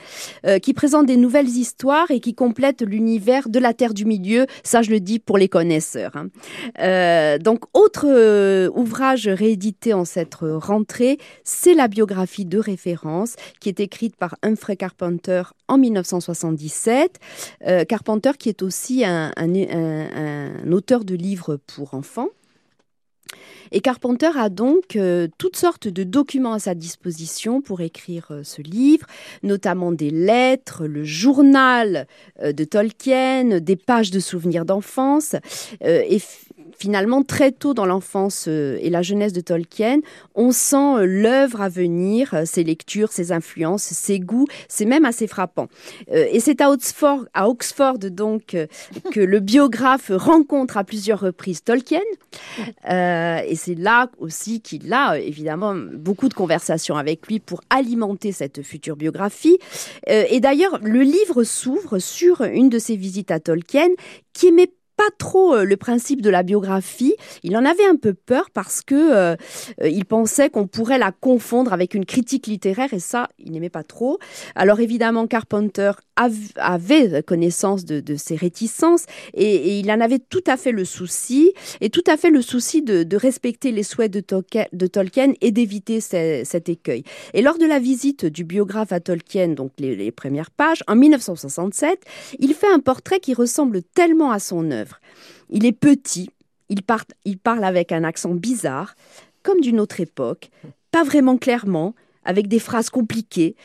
[0.46, 4.46] euh, qui présentent des nouvelles histoires et qui complètent l'univers de la Terre du Milieu.
[4.64, 6.16] Ça, je le dis pour les connaisseurs.
[6.16, 6.28] hein.
[6.80, 13.70] Euh, donc, autre euh, ouvrage réédité en cette rentrée, c'est la biographie de référence qui
[13.70, 17.18] est écrite par Humphrey Carpenter en 1977.
[17.66, 19.32] Euh, Carpenter qui est aussi un,
[20.70, 22.28] auteur de livres pour enfants.
[23.72, 28.44] Et Carpenter a donc euh, toutes sortes de documents à sa disposition pour écrire euh,
[28.44, 29.08] ce livre,
[29.42, 32.06] notamment des lettres, le journal
[32.44, 35.36] de Tolkien, des pages de souvenirs d'enfance.
[36.78, 40.00] Finalement, très tôt dans l'enfance euh, et la jeunesse de Tolkien,
[40.36, 44.48] on sent euh, l'œuvre à venir, euh, ses lectures, ses influences, ses goûts.
[44.68, 45.68] C'est même assez frappant.
[46.12, 48.56] Et c'est à Oxford, à Oxford donc
[49.12, 52.02] que le biographe rencontre à plusieurs reprises Tolkien.
[52.88, 58.64] Et c'est là aussi qu'il a évidemment beaucoup de conversations avec lui pour alimenter cette
[58.64, 59.58] future biographie.
[60.08, 63.90] Et d'ailleurs, le livre s'ouvre sur une de ses visites à Tolkien
[64.34, 64.72] qui aimait
[65.04, 67.16] pas trop euh, le principe de la biographie.
[67.44, 69.36] Il en avait un peu peur parce que euh,
[69.82, 73.70] euh, il pensait qu'on pourrait la confondre avec une critique littéraire et ça, il n'aimait
[73.70, 74.20] pas trop.
[74.56, 80.44] Alors évidemment, Carpenter av- avait connaissance de, de ces réticences et, il en avait tout
[80.48, 84.22] à fait le souci et tout à fait le souci de, respecter les souhaits de,
[84.22, 87.04] Tolkien- et d'éviter ce- cet écueil.
[87.34, 92.00] Et lors de la visite du biographe à Tolkien, donc les premières pages, en 1967,
[92.40, 94.93] il fait un portrait qui ressemble tellement à son œuvre.
[95.50, 96.30] Il est petit,
[96.70, 98.96] il, parle avec un accent bizarre,
[99.44, 100.50] comme d'une autre époque,
[100.92, 103.56] pas vraiment clairement, avec des phrases compliquées.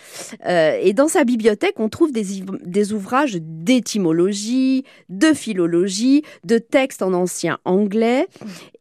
[0.47, 7.13] Euh, et dans sa bibliothèque, on trouve des, ouvrages d'étymologie, de philologie, de textes en
[7.13, 8.27] ancien anglais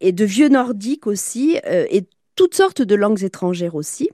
[0.01, 2.05] et de vieux nordique aussi, euh, et
[2.36, 4.10] toutes sortes de langues étrangères aussi.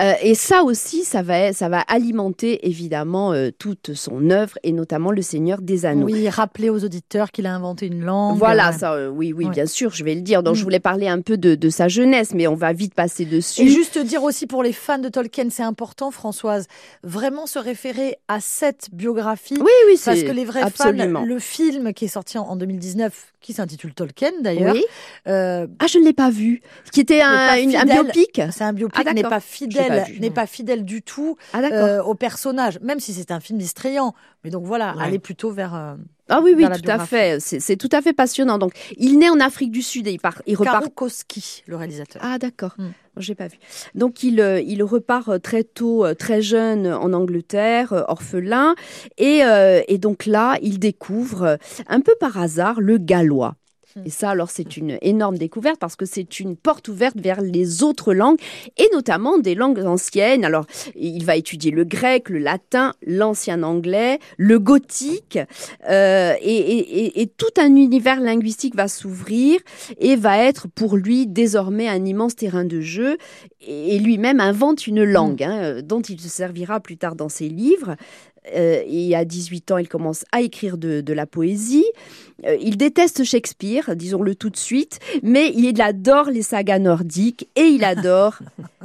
[0.00, 4.72] Euh, et ça aussi, ça va, ça va alimenter évidemment euh, toute son œuvre et
[4.72, 6.06] notamment le Seigneur des Anneaux.
[6.06, 8.38] Oui, rappeler aux auditeurs qu'il a inventé une langue.
[8.38, 9.50] Voilà, ça, euh, oui, oui, Ouais.
[9.50, 10.42] bien sûr, je vais le dire.
[10.42, 10.58] Donc, Mm.
[10.58, 13.26] je voulais parler un peu de, de sa jeunesse, mais on va vite passer Et
[13.26, 13.68] dessus.
[13.68, 16.66] juste dire aussi pour les fans de Tolkien, c'est important, Françoise,
[17.02, 19.56] vraiment se référer à cette biographie.
[19.58, 21.20] Oui, oui, Parce que les vrais absolument.
[21.20, 24.84] fans, le film qui est sorti en- en 2019, qui s'intitule Tolkien d'ailleurs, Oui.
[25.26, 26.60] Ah, je ne l'ai pas vu.
[26.92, 28.40] Qui était un, pas biopic.
[28.52, 29.14] c'est un biopic, Ah, d'accord.
[29.14, 33.30] n'est pas fidèle, n'est pas fidèle du tout Ah, euh, au personnage, même si c'est
[33.30, 34.14] un film distrayant.
[34.44, 35.04] Mais donc voilà, Ouais.
[35.04, 35.94] aller plutôt vers euh,
[36.28, 37.38] ah oui, oui, tout à fait.
[37.40, 38.58] C'est tout à fait passionnant.
[38.58, 40.80] Donc, il naît en Afrique du Sud et il, part, il repart.
[40.80, 42.20] Karukowski, le réalisateur.
[42.24, 42.74] Ah, d'accord.
[42.78, 42.86] Mm.
[43.18, 43.58] J'ai pas vu.
[43.94, 48.74] Donc, il, euh, il repart très tôt, très jeune en Angleterre, orphelin.
[49.18, 53.54] Et, euh, et donc là, il découvre, un peu par hasard, le gallois.
[54.04, 57.82] Et ça, alors, c'est une énorme découverte parce que c'est une porte ouverte vers les
[57.82, 58.38] autres langues
[58.76, 60.44] et notamment des langues anciennes.
[60.44, 65.38] Alors, il va étudier le grec, le latin, l'ancien anglais, le gothique
[65.88, 69.60] euh, et, et- et- tout un univers linguistique va s'ouvrir
[69.98, 73.16] et va être pour lui désormais un immense terrain de jeu.
[73.66, 77.96] Et lui-même invente une langue hein, dont il se servira plus tard dans ses livres.
[78.54, 81.84] Euh, et à 18 ans, il commence à écrire de, de la poésie.
[82.44, 87.64] Euh, il déteste Shakespeare, disons-le tout de suite, mais il adore les sagas nordiques et
[87.64, 88.38] il adore.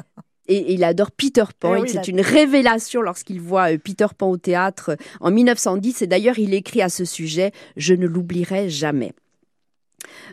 [0.47, 1.75] Et il adore Peter Pan.
[1.75, 6.01] Eh oui, C'est une révélation lorsqu'il voit euh, Peter Pan au théâtre en 1910.
[6.01, 9.13] Et d'ailleurs, il écrit à ce sujet Je ne l'oublierai jamais.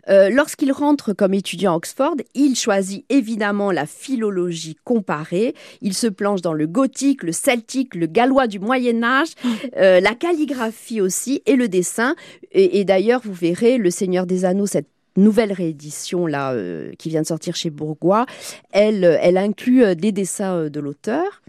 [0.09, 5.55] Euh, Lorsqu'il rentre comme étudiant à Oxford, il choisit évidemment la philologie comparée.
[5.81, 9.29] Il se plonge dans le gothique, le celtique, le gallois du Moyen Âge,
[9.77, 12.15] euh, la calligraphie aussi et le dessin.
[12.53, 17.09] Et, et d'ailleurs, vous verrez, Le Seigneur des Anneaux, cette nouvelle réédition là euh, qui
[17.09, 18.27] vient de sortir chez Bourgois,
[18.71, 21.43] elle, elle inclut des dessins de l'auteur.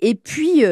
[0.00, 0.64] Et puis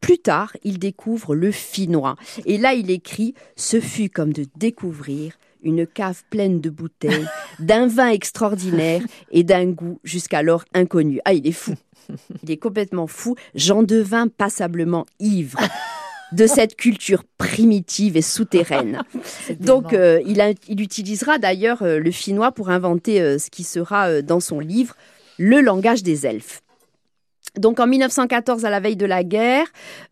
[0.00, 2.16] plus tard, il découvre le finnois.
[2.46, 7.26] Et là, il écrit Ce fut comme de découvrir une cave pleine de bouteilles,
[7.58, 11.20] d'un vin extraordinaire et d'un goût jusqu'alors inconnu.
[11.24, 11.74] Ah, il est fou.
[12.42, 13.36] Il est complètement fou.
[13.54, 15.58] J'en devins passablement ivre
[16.32, 19.02] de cette culture primitive et souterraine.
[19.60, 23.64] Donc, euh, il, a- il utilisera d'ailleurs euh, le finnois pour inventer euh, ce qui
[23.64, 24.94] sera dans son livre
[25.38, 26.62] Le langage des elfes.
[27.56, 29.66] Donc en 1914, à la veille de la guerre,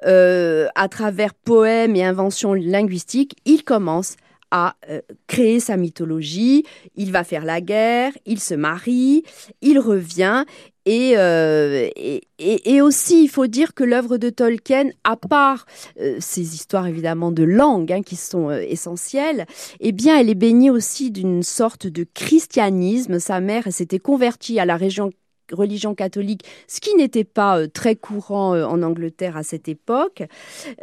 [0.05, 4.17] à travers poèmes et inventions linguistiques, il commence
[4.51, 6.65] à euh, créer sa mythologie.
[6.95, 9.23] Il va faire la guerre, il se marie,
[9.63, 10.45] il revient.
[10.87, 15.67] Et, euh, et, et- aussi, il faut dire que l'œuvre de Tolkien, à part
[16.01, 19.45] euh, ces histoires évidemment de langue hein, qui sont euh, essentielles,
[19.81, 23.19] eh bien, elle est baignée aussi d'une sorte de christianisme.
[23.19, 25.11] Sa mère s'était convertie à la région
[25.53, 30.23] religion catholique, ce qui n'était pas euh, très courant euh, en Angleterre à cette époque.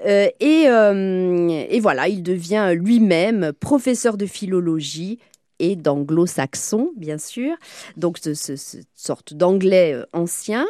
[0.06, 5.20] Euh, et, voilà, il devient lui-même professeur de philologie
[5.60, 7.56] et d'anglo-saxon, bien sûr,
[7.96, 10.66] donc ce- ce- cette sorte d'anglais ancien.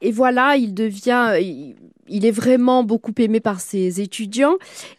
[0.00, 1.76] Et voilà, il devient, il,
[2.10, 4.56] il est vraiment beaucoup aimé par ses étudiants.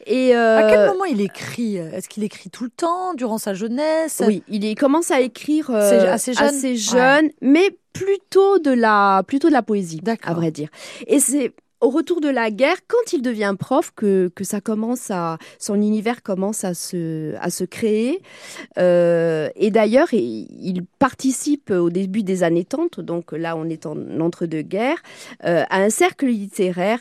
[0.08, 1.76] Et À euh, quel moment il écrit?
[1.76, 4.24] Est-ce qu'il écrit tout le temps, durant sa jeunesse?
[4.26, 6.76] Oui, il, commence à écrire euh, assez jeune.
[6.76, 10.70] jeune, mais plutôt de la plutôt de la poésie, à vrai dire.
[11.08, 15.38] Et c'est au retour de la guerre, quand il devient prof, que, ça commence à,
[15.60, 18.22] son univers commence à se, à se créer.
[18.78, 23.86] Euh, et d'ailleurs, il, il participe au début des années 30, donc là on est
[23.86, 25.02] en entre-deux-guerres,
[25.46, 27.00] euh, à un cercle littéraire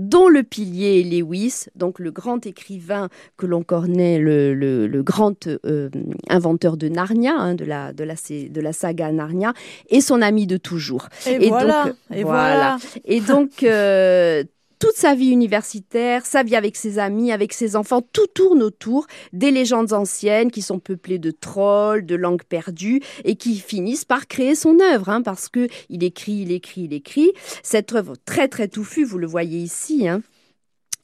[0.00, 5.02] dont le pilier est Lewis, donc le grand écrivain que l'on connaît, le, le- le
[5.02, 5.90] grand euh,
[6.28, 9.52] inventeur de Narnia, hein, de, la, de, la, de la saga Narnia,
[9.90, 11.08] et son ami de toujours.
[11.26, 11.84] Et, Et voilà.
[11.84, 12.78] donc, et voilà.
[12.78, 12.78] voilà.
[13.04, 14.42] Et donc, euh,
[14.80, 19.06] toute sa vie universitaire, sa vie avec ses amis, avec ses enfants, tout tourne autour
[19.32, 24.26] des légendes anciennes qui sont peuplées de trolls, de langues perdues et qui finissent par
[24.26, 27.30] créer son œuvre, hein, parce que il écrit, il écrit, il écrit.
[27.62, 30.08] Cette œuvre très très touffue, vous le voyez ici.
[30.08, 30.22] Hein.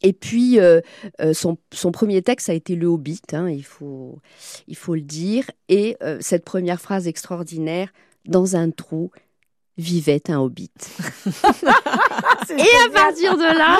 [0.03, 0.81] Et puis, euh,
[1.21, 4.19] euh, son, son premier texte a été Le Hobbit, hein, il, faut,
[4.69, 5.51] il faut le dire.
[5.69, 7.93] Et euh, cette première phrase extraordinaire,
[8.27, 9.11] dans un trou
[9.79, 10.71] vivait un hobbit.
[12.51, 13.77] Et à partir de là,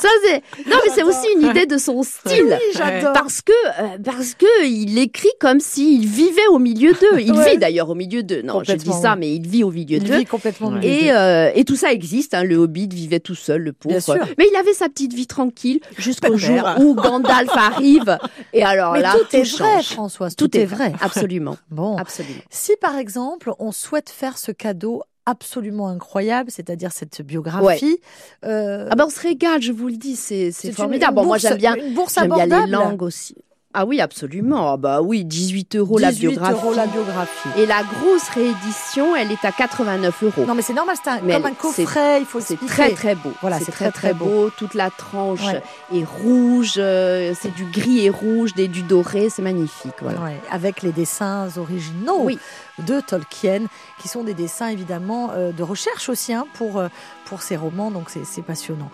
[0.00, 2.46] ça c'est non mais c'est aussi une idée de son style.
[2.50, 3.12] Oui, j'adore.
[3.12, 7.20] Parce que euh, parce que il écrit comme s'il vivait au milieu d'eux.
[7.20, 7.52] Il Ouais.
[7.52, 8.42] vit d'ailleurs au milieu d'eux.
[8.42, 9.18] Non, je dis ça, oui.
[9.20, 10.18] mais il vit au milieu Il d'eux.
[10.18, 12.34] vit complètement Et, euh, et tout ça existe.
[12.34, 12.44] Hein.
[12.44, 13.92] Le Hobbit vivait tout seul, le pauvre.
[13.94, 14.16] Bien sûr.
[14.38, 18.18] Mais il avait sa petite vie tranquille jusqu'au jour où Gandalf arrive.
[18.52, 19.86] Et alors Mais là, tout, est vrai, change.
[19.92, 20.36] Françoise.
[20.36, 20.92] Tout, est vrai.
[21.00, 21.56] Absolument.
[21.70, 21.96] Bon.
[21.96, 22.40] Absolument.
[22.50, 27.98] Si par exemple, on souhaite faire ce cadeau absolument incroyable, c'est-à-dire cette biographie,
[28.44, 31.12] euh, Ah ben on se régale, je vous le dis, c'est formidable.
[31.12, 32.72] une Bon, moi bourse- j'aime bien, une bourse j'aime bien les abordable.
[32.72, 33.34] langues aussi.
[33.76, 34.72] Ah oui, absolument.
[34.72, 36.52] Ah bah oui, 18 euros la 18 biographie.
[36.54, 37.48] euros la biographie.
[37.58, 40.44] Et la grosse réédition, elle est à 89 euros.
[40.46, 43.32] Non mais c'est normal, c'est un- comme un coffret, il faut C'est très très beau.
[43.40, 44.50] Voilà, c'est très très, beau.
[44.56, 45.62] Toute la tranche Ouais.
[45.92, 49.94] est rouge, euh, c'est du gris et rouge, des, du doré, c'est magnifique.
[50.00, 50.20] Voilà.
[50.20, 52.38] Ouais, avec les dessins originaux Oui.
[52.86, 53.62] de Tolkien,
[54.00, 56.88] qui sont des dessins évidemment euh, de recherche aussi hein, pour, euh,
[57.24, 58.90] pour ces romans, donc c'est passionnant.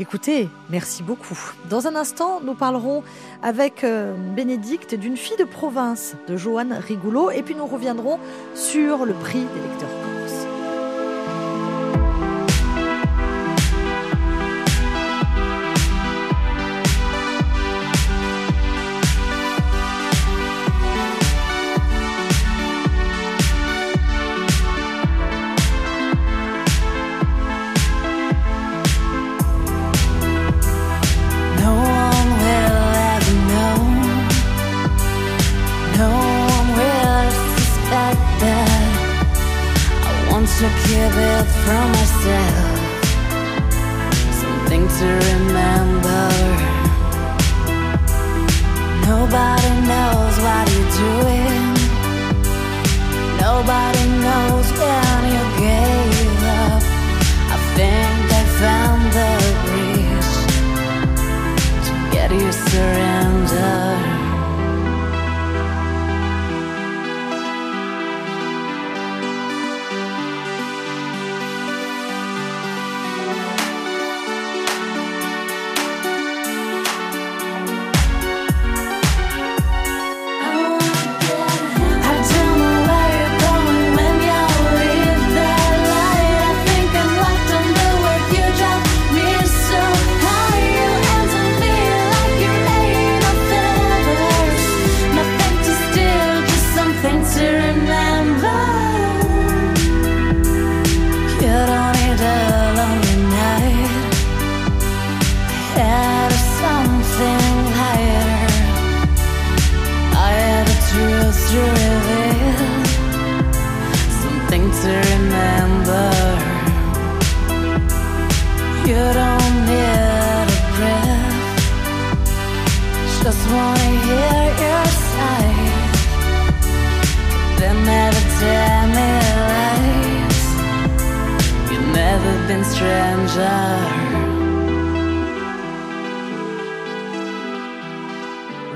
[0.00, 1.38] Écoutez, merci beaucoup.
[1.68, 3.02] Dans un instant, nous parlerons
[3.42, 8.18] avec euh, Bénédicte d'une fille de province de Joanne Rigoulot, et puis nous reviendrons
[8.54, 10.01] sur le prix des lecteurs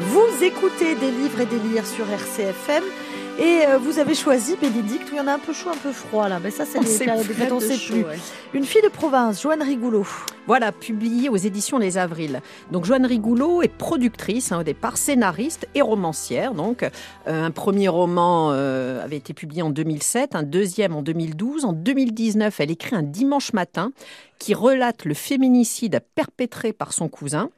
[0.01, 2.85] Vous écoutez des livres et des lires sur RCFM.
[3.39, 5.77] Et euh, vous avez choisi Bénédicte, où il y en a un peu chaud, un
[5.77, 6.41] peu froid là.
[6.43, 8.05] Mais ça, c'est On les sait périodes des plus on sait chaud, plus.
[8.05, 8.19] ouais.
[8.55, 10.07] Une fille de province, Joanne Rigoulot.
[10.47, 12.41] Voilà, publié aux éditions Les Avrils.
[12.71, 16.55] Donc Joanne Rigoulot est productrice hein, au départ, scénariste et romancière.
[16.55, 16.83] Donc
[17.29, 21.65] Euh, un premier roman euh, avait été publié en 2007, un deuxième en 2012.
[21.65, 23.91] En 2019, elle écrit un dimanche matin
[24.39, 27.51] qui relate le féminicide perpétré par son cousin.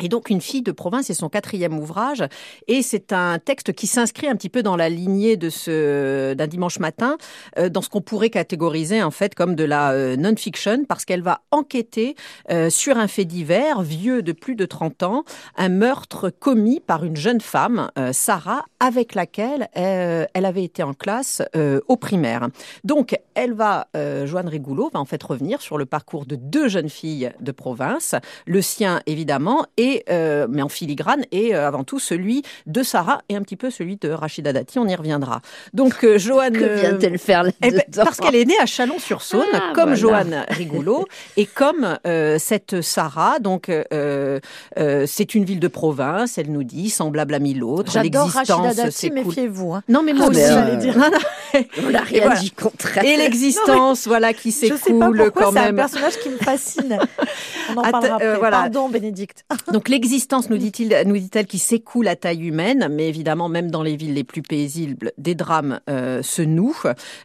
[0.00, 2.22] Et donc, Une fille de province, c'est son quatrième ouvrage.
[2.68, 6.46] Et c'est un texte qui s'inscrit un petit peu dans la lignée de ce, d'un
[6.46, 7.16] dimanche matin,
[7.58, 11.22] euh, dans ce qu'on pourrait catégoriser, en fait, comme de la euh, non-fiction, parce qu'elle
[11.22, 12.14] va enquêter
[12.50, 15.24] euh, sur un fait divers, vieux de plus de 30 ans,
[15.56, 21.42] un meurtre commis par une jeune femme, Sarah, avec laquelle elle avait été en classe
[21.88, 22.48] au primaire.
[22.84, 23.88] Donc, elle va,
[24.24, 28.14] Joanne Rigoulot va en fait revenir sur le parcours de deux jeunes filles de province,
[28.46, 33.20] le sien évidemment, et euh, mais en filigrane, et euh, avant tout celui de Sarah
[33.28, 34.78] et un petit peu celui de Rachida Dati.
[34.78, 35.40] On y reviendra.
[35.74, 36.54] Donc, euh, Joanne.
[36.56, 39.94] Que euh, vient-elle faire eh ben, parce qu'elle est née à Chalon-sur-Saône, Ah, comme voilà.
[39.96, 41.06] Joanne Rigoulot,
[41.36, 43.38] et comme euh, cette Sarah.
[43.40, 44.38] Donc, euh,
[44.78, 47.92] euh, c'est une ville de province, elle nous dit, semblable à mille autres.
[47.92, 49.74] J'adore Rachida Dati, méfiez-vous.
[49.74, 49.82] hein.
[49.88, 50.96] Non, mais moi Ah, aussi, mais, j'allais euh, dire.
[50.98, 51.60] Non, non.
[51.86, 52.40] On n'a Et rien voilà.
[52.40, 53.04] dit contraire.
[53.04, 55.76] Et l'existence, voilà, qui Je sais pas s'écoule pourquoi, quand c'est un même.
[55.76, 56.98] personnage qui me fascine.
[57.70, 58.62] On en euh, voilà.
[58.62, 59.44] Pardon, Bénédicte.
[59.72, 63.82] Donc l'existence, nous dit-il, nous dit-elle, qui s'écoule à taille humaine, mais évidemment, même dans
[63.82, 66.74] les villes les plus paisibles, des drames euh, se nouent.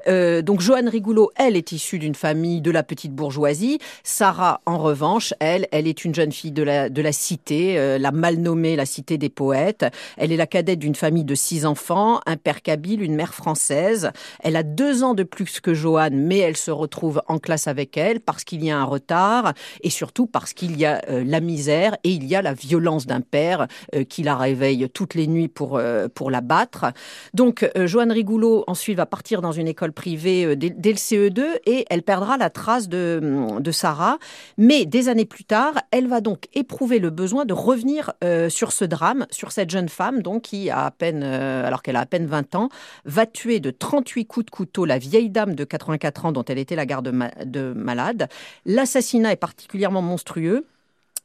[0.07, 3.79] Euh, donc Joanne Rigoulot, elle est issue d'une famille de la petite bourgeoisie.
[4.03, 7.97] Sarah, en revanche, elle, elle est une jeune fille de la de la cité, euh,
[7.97, 9.85] la mal nommée la cité des poètes.
[10.17, 14.11] Elle est la cadette d'une famille de six enfants, un père kabyle, une mère française.
[14.41, 17.97] Elle a deux ans de plus que Joanne, mais elle se retrouve en classe avec
[17.97, 21.39] elle parce qu'il y a un retard et surtout parce qu'il y a euh, la
[21.39, 25.27] misère et il y a la violence d'un père euh, qui la réveille toutes les
[25.27, 26.85] nuits pour, euh, pour la battre.
[27.33, 32.03] Donc, Joanne Rigoulot, ensuite, va partir dans une école privée dès, le CE2 et elle
[32.03, 33.19] perdra la trace de,
[33.59, 34.17] de Sarah.
[34.57, 38.13] Mais des années plus tard, elle va donc éprouver le besoin de revenir
[38.49, 42.01] sur ce drame, sur cette jeune femme donc qui a à peine, alors qu'elle a
[42.01, 42.69] à peine 20 ans,
[43.05, 46.59] va tuer de 38 coups de couteau la vieille dame de 84 ans dont elle
[46.59, 47.11] était la garde
[47.45, 48.27] de malade.
[48.65, 50.01] L'assassinat est particulièrement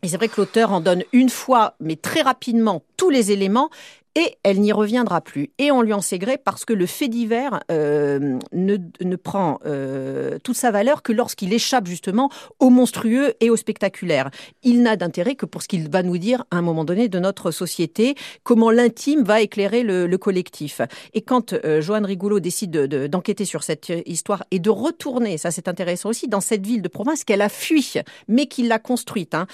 [0.02, 3.70] Et c'est vrai que l'auteur en donne une fois, mais très rapidement, tous les éléments.
[4.18, 5.50] Et elle n'y reviendra plus.
[5.58, 9.58] Et on lui en sait gré parce que le fait divers euh, ne, ne prend
[9.66, 14.30] euh, toute sa valeur que lorsqu'il échappe justement au monstrueux et au spectaculaire.
[14.62, 17.18] Il n'a d'intérêt que pour ce qu'il va nous dire à un moment donné de
[17.18, 20.80] notre société, comment l'intime va éclairer le, le collectif.
[21.12, 25.36] Et quand euh, Joanne Rigoulot décide de- de- d'enquêter sur cette histoire et de retourner,
[25.36, 27.92] ça c'est intéressant aussi, dans cette ville de province qu'elle a fui,
[28.28, 29.46] mais qu'il l'a construite, hein,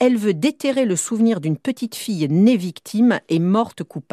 [0.00, 4.07] elle veut déterrer le souvenir d'une petite fille née victime et morte coupable.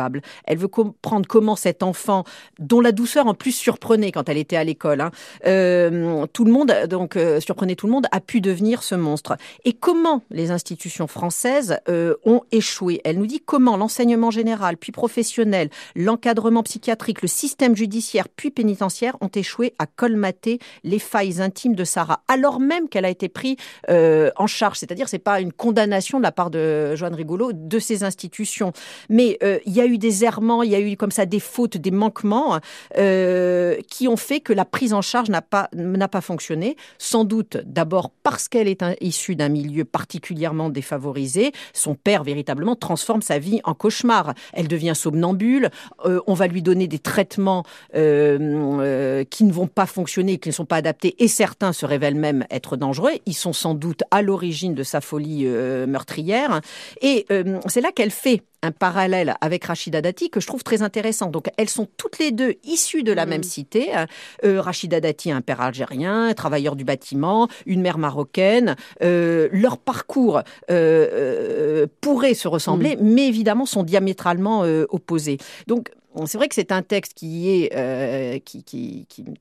[0.46, 2.24] Elle veut comprendre comment cet enfant,
[2.60, 5.12] dont la douceur en plus surprenait quand elle était à l'école, hein,
[5.46, 9.38] euh, tout le monde, donc euh, surprenait tout le monde, a pu devenir ce monstre.
[9.64, 13.02] Et comment les institutions françaises euh, ont échoué?
[13.04, 19.16] Elle nous dit comment l'enseignement général, puis professionnel, l'encadrement psychiatrique, le système judiciaire, puis pénitentiaire
[19.22, 23.56] ont échoué à colmater les failles intimes de Sarah, alors même qu'elle a été prise
[23.88, 24.78] en charge.
[24.78, 28.74] C'est-à-dire, c'est pas une condamnation de la part de Joanne Rigolo de ces institutions,
[29.10, 31.78] mais il y a eu des errements, il y a eu comme ça des fautes,
[31.78, 32.60] des manquements
[32.98, 36.76] euh, qui ont fait que la prise en charge n'a pas n'a pas fonctionné.
[36.98, 41.52] Sans doute d'abord parce qu'elle est issue d'un milieu particulièrement défavorisé.
[41.74, 44.34] Son père véritablement transforme sa vie en cauchemar.
[44.54, 45.70] Elle devient somnambule.
[46.06, 47.64] Euh, on va lui donner des traitements
[47.96, 52.16] euh, qui ne vont pas fonctionner, qui ne sont pas adaptés, et certains se révèlent
[52.16, 53.12] même être dangereux.
[53.26, 56.62] Ils sont sans doute à l'origine de sa folie meurtrière.
[57.02, 57.26] Et
[57.68, 61.30] c'est là qu'elle fait un parallèle avec Rachida Dati que je trouve très intéressant.
[61.30, 63.92] Donc elles sont toutes les deux issues de la même cité.
[64.44, 68.76] Euh, Rachida Dati, un père algérien, un travailleur du bâtiment, une mère marocaine.
[69.04, 75.38] Euh, leur parcours euh, euh, pourrait se ressembler, mais évidemment sont diamétralement euh, opposés.
[75.68, 75.90] Donc
[76.26, 78.40] c'est vrai que c'est un texte qui euh,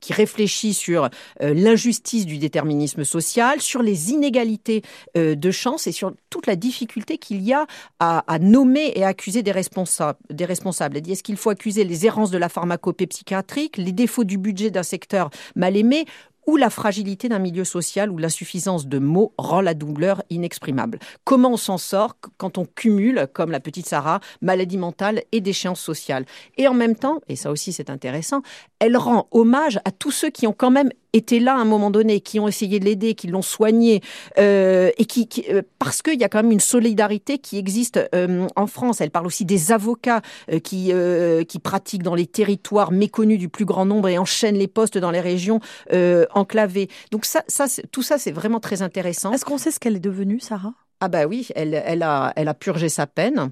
[0.09, 1.09] réfléchit sur
[1.41, 4.81] euh, l'injustice du déterminisme social, sur les inégalités
[5.17, 7.65] euh, de chance et sur toute la difficulté qu'il y a
[7.99, 10.19] à, nommer et à accuser des responsables.
[10.29, 10.97] Des responsables.
[10.97, 14.83] Est-ce qu'il faut accuser les errances de la pharmacopée psychiatrique, les défauts du budget d'un
[14.83, 16.05] secteur mal aimé
[16.47, 20.99] ou la fragilité d'un milieu social où l'insuffisance de mots rend la douleur inexprimable.
[21.23, 25.81] Comment on s'en sort quand on cumule, comme la petite Sarah, maladie mentale et déchéance
[25.81, 26.25] sociale
[26.57, 28.41] Et en même temps, et ça aussi c'est intéressant,
[28.79, 31.91] elle rend hommage à tous ceux qui ont quand même été là à un moment
[31.91, 34.01] donné, qui ont essayé de l'aider, qui l'ont soigné,
[34.37, 37.99] euh, et qui, qui euh, parce qu'il y a quand même une solidarité qui existe
[38.13, 39.01] euh, en France.
[39.01, 40.91] Elle parle aussi des avocats euh, qui
[41.47, 45.11] qui pratiquent dans les territoires méconnus du plus grand nombre et enchaînent les postes dans
[45.11, 45.59] les régions
[46.33, 46.89] enclavées.
[47.11, 47.43] Donc ça,
[47.91, 49.31] tout ça, c'est vraiment très intéressant.
[49.31, 50.73] Est-ce qu'on sait ce qu'elle est devenue, Sarah?
[50.99, 53.51] Ah bah oui, elle, elle, a, elle a purgé sa peine.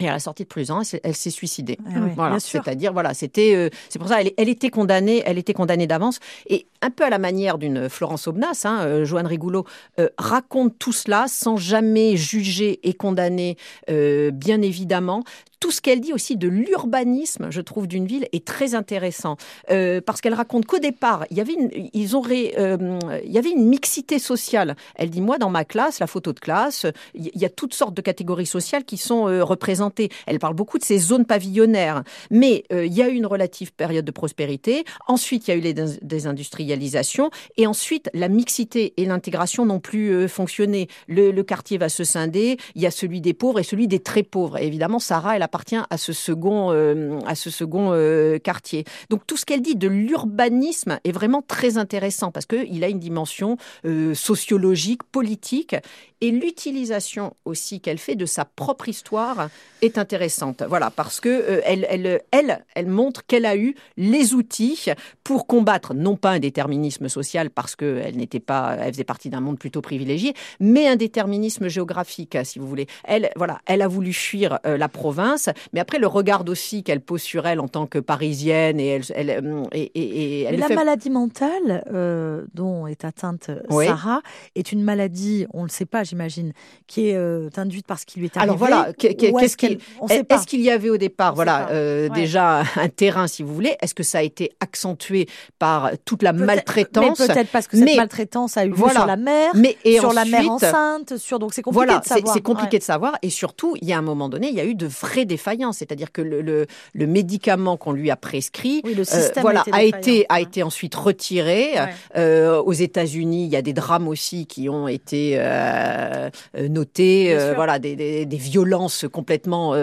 [0.00, 1.78] Et à la sortie de prison, elle, s'est- suicidée.
[1.86, 5.38] Ah ouais, voilà, c'est-à-dire voilà, c'était euh, c'est pour ça elle, elle était condamnée, elle
[5.38, 9.26] était condamnée d'avance et un peu à la manière d'une Florence Aubenas, hein, euh, Joanne
[9.26, 9.64] Rigoulot
[9.98, 13.56] euh, raconte tout cela sans jamais juger et condamner,
[13.88, 15.22] bien évidemment.
[15.60, 19.36] Tout ce qu'elle dit aussi de l'urbanisme, je trouve, d'une ville est très intéressant
[19.70, 23.38] Euh, parce qu'elle raconte qu'au départ, il y avait une, ils auraient, euh, il y
[23.38, 24.74] avait une mixité sociale.
[24.96, 27.94] Elle dit moi dans ma classe, la photo de classe, il y a toutes sortes
[27.94, 30.08] de catégories sociales qui sont euh, représentées.
[30.26, 34.04] Elle parle beaucoup de ces zones pavillonnaires, mais il y a eu une relative période
[34.04, 34.84] de prospérité.
[35.06, 39.80] Ensuite, il y a eu les dés- désindustrialisations, et ensuite la mixité et l'intégration n'ont
[39.80, 40.88] plus fonctionné.
[41.08, 42.56] Le, quartier va se scinder.
[42.74, 44.58] Il y a celui des pauvres et celui des très pauvres.
[44.58, 48.84] Évidemment, Sarah, elle appartient à ce second, euh, à ce second euh, quartier.
[49.10, 53.00] Donc tout ce qu'elle dit de l'urbanisme est vraiment très intéressant parce qu'il a une
[53.00, 55.74] dimension euh, sociologique, politique,
[56.22, 59.48] et l'utilisation aussi qu'elle fait de sa propre histoire
[59.80, 60.62] est intéressante.
[60.68, 64.90] Voilà, parce que elle, elle, elle, elle montre qu'elle a eu les outils
[65.24, 69.40] pour combattre non pas un déterminisme social parce qu'elle n'était pas, elle faisait partie d'un
[69.40, 72.86] monde plutôt privilégié, mais un déterminisme géographique, si vous voulez.
[73.04, 75.39] Elle, voilà, elle a voulu fuir la province,
[75.72, 79.02] mais après le regard aussi qu'elle pose sur elle en tant que parisienne et elle,
[79.14, 83.04] elle, euh, et, et- et elle Mais le la fait maladie mentale euh, dont est
[83.04, 83.86] atteinte euh, Oui.
[83.86, 84.20] Sarah
[84.54, 86.52] est une maladie, on ne le sait pas, j'imagine,
[86.86, 88.42] qui est euh, induite par ce qui lui est arrivé.
[88.50, 89.78] Alors voilà, qu'est-ce qu'il-.
[90.08, 92.14] Est-ce qu'il y avait au départ, On voilà, euh, Ouais.
[92.14, 95.26] déjà un terrain, si vous voulez Est-ce que ça a été accentué
[95.58, 99.00] par toute la maltraitance Mais peut-être parce que cette Mais- maltraitance a eu lieu Voilà.
[99.00, 102.04] sur la mère, Mais et sur la mère enceinte, sur donc c'est compliqué Voilà, de
[102.06, 102.34] savoir.
[102.34, 102.78] c'est compliqué Ouais.
[102.78, 103.12] de savoir.
[103.22, 105.78] Et surtout, il y a un moment donné, il y a eu de vraies défaillances.
[105.80, 106.58] C'est-à-dire que le, le,
[107.00, 110.66] le médicament qu'on lui a prescrit Oui, le euh, voilà, a été a, été, défaillant,
[110.70, 111.60] ensuite retiré.
[111.74, 111.94] Ouais.
[112.16, 116.28] Euh, aux États-Unis, il y a des drames aussi qui ont été euh,
[116.68, 117.36] notés.
[117.60, 119.74] Voilà, des, des, des violences complètement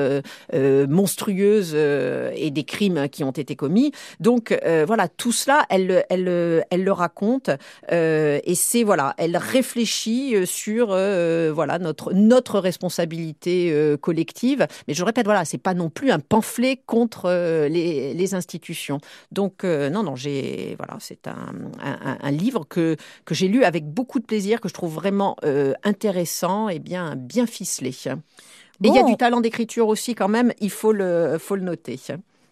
[0.99, 1.75] monstrueuses
[2.45, 3.91] et des crimes qui ont été commis.
[4.19, 4.43] Donc
[4.85, 7.49] voilà, tout cela, elle, le- elle, le- elle le raconte
[7.91, 13.55] et c'est voilà, elle réfléchit sur voilà notre notre responsabilité
[14.01, 14.61] collective.
[14.87, 18.99] Mais je répète, voilà, c'est pas non plus un pamphlet contre euh, les, les institutions.
[19.31, 23.63] Donc euh, non, non, j'ai voilà, c'est un, un, un livre que que j'ai lu
[23.63, 27.89] avec beaucoup de plaisir, que je trouve vraiment euh, intéressant et bien bien ficelé.
[28.83, 29.09] Et il y a Bon.
[29.09, 31.99] du talent d'écriture aussi quand même, il faut le faut le noter.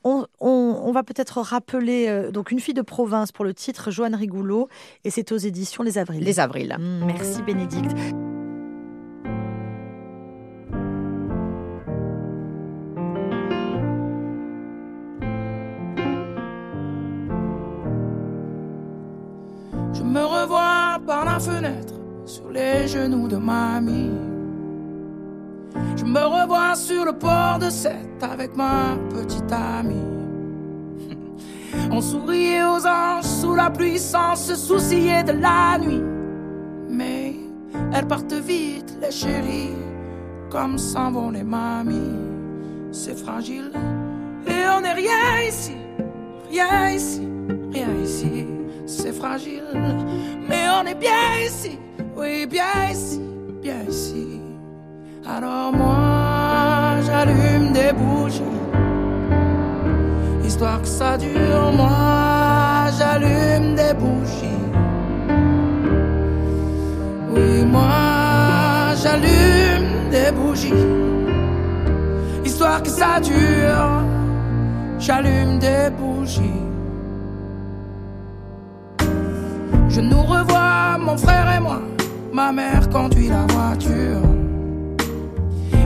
[0.04, 3.90] On, on- on va peut-être rappeler euh, donc une fille de province pour le titre
[3.92, 4.68] Joanne Rigoulot
[5.04, 6.24] et c'est aux éditions Les Avrils.
[6.24, 6.76] Les avrils.
[6.80, 7.92] Mm, Merci Bénédicte.
[22.26, 24.12] Sur les genoux de mamie.
[25.96, 30.12] Je me revois sur le port de Sète avec ma petite amie.
[31.92, 36.04] On souriait aux anges sous la pluie sans se soucier de la nuit.
[36.90, 37.36] Mais
[37.94, 39.76] elles partent vite, les chéris,
[40.50, 42.24] comme s'en vont les mamies.
[42.92, 43.72] C'est fragile
[44.48, 45.76] et on n'est rien ici,
[46.50, 47.28] rien ici,
[47.72, 48.55] rien ici.
[48.88, 49.64] C'est fragile,
[50.48, 51.80] mais on est bien ici,
[52.16, 53.20] oui, bien ici,
[53.62, 54.40] bien ici.
[55.28, 58.44] Alors moi, j'allume des bougies,
[60.46, 61.72] histoire que ça dure.
[61.76, 64.66] Moi, j'allume des bougies.
[67.34, 70.86] Oui, moi, j'allume des bougies,
[72.46, 74.04] histoire que ça dure.
[75.00, 76.65] J'allume des bougies.
[79.96, 81.80] Je nous revois, mon frère et moi.
[82.34, 84.24] Ma mère conduit la voiture.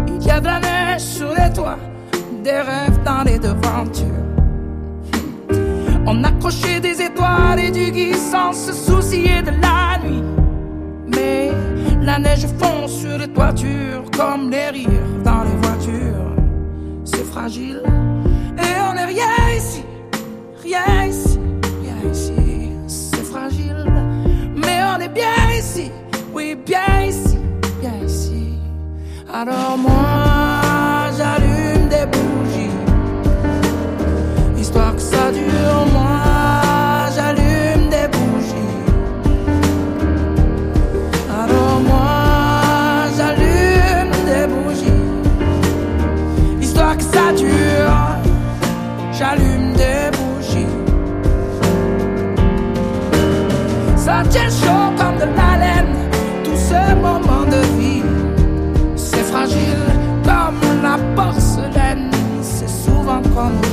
[0.07, 1.77] Il y a de la neige sur les toits,
[2.43, 4.07] des rêves dans les devantures.
[6.07, 10.23] On accrochait des étoiles et du gui sans se soucier de la nuit.
[11.15, 11.51] Mais
[12.01, 16.35] la neige fond sur les toitures comme les rires dans les voitures.
[17.05, 17.83] C'est fragile
[18.57, 19.83] et on n'est rien ici,
[20.63, 21.39] rien ici,
[21.83, 22.58] rien ici.
[29.31, 30.18] Alors moi,
[63.39, 63.68] loin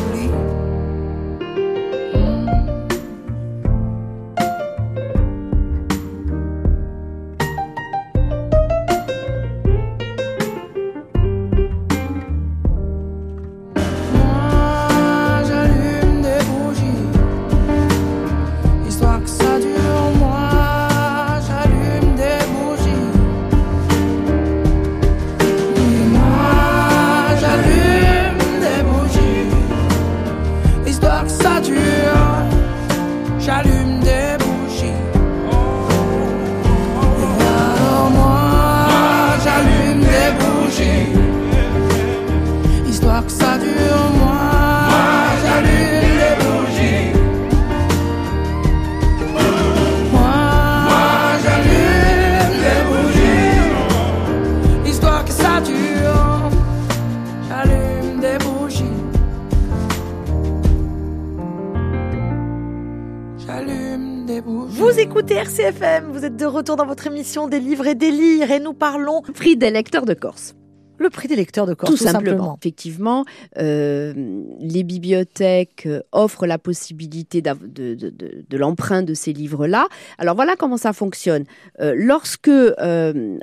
[65.57, 68.75] RCFM, vous êtes de retour dans votre émission des livres et des lire et nous
[68.75, 70.55] parlons Prix des lecteurs de Corse.
[70.99, 72.59] le prix des lecteurs de Corse, tout, tout, simplement.
[72.61, 73.25] Effectivement,
[73.57, 74.13] euh,
[74.61, 79.87] les bibliothèques euh, offrent la possibilité de, de, de, de l'emprunt de ces livres-là.
[80.19, 81.45] Alors voilà comment ça fonctionne.
[81.81, 83.39] Euh, lorsque euh,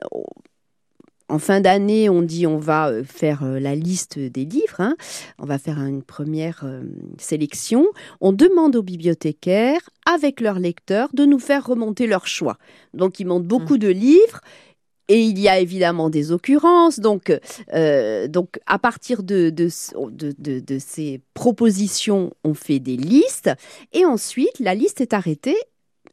[1.30, 4.96] en fin d'année, on dit on va euh, faire euh, la liste des livres, hein,
[5.40, 6.84] on va faire une première euh,
[7.18, 7.86] sélection,
[8.22, 12.58] on demande aux bibliothécaires, avec leurs lecteurs, de nous faire remonter leur choix.
[12.94, 14.42] Donc ils montent beaucoup de livres.
[15.10, 17.02] Et il y a évidemment des occurrences.
[17.02, 17.38] Donc,
[17.74, 19.68] euh, donc à partir de, de,
[20.12, 23.52] de, de- de ces propositions, on fait des listes.
[23.92, 25.58] Et ensuite, la liste est arrêtée.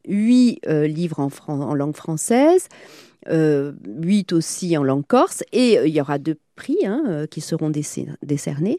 [0.09, 2.67] Huit euh, livres en langue française,
[3.29, 5.43] euh, huit aussi en langue corse.
[5.53, 8.79] Et euh, il y aura deux prix hein, euh, qui seront décernés.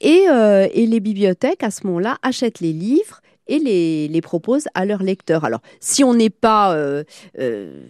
[0.00, 4.68] Et, euh, et les bibliothèques, à ce moment-là, achètent les livres et les, les proposent
[4.74, 5.44] à leurs lecteurs.
[5.44, 6.74] Alors, si on n'est pas...
[6.74, 7.04] euh,
[7.38, 7.84] euh,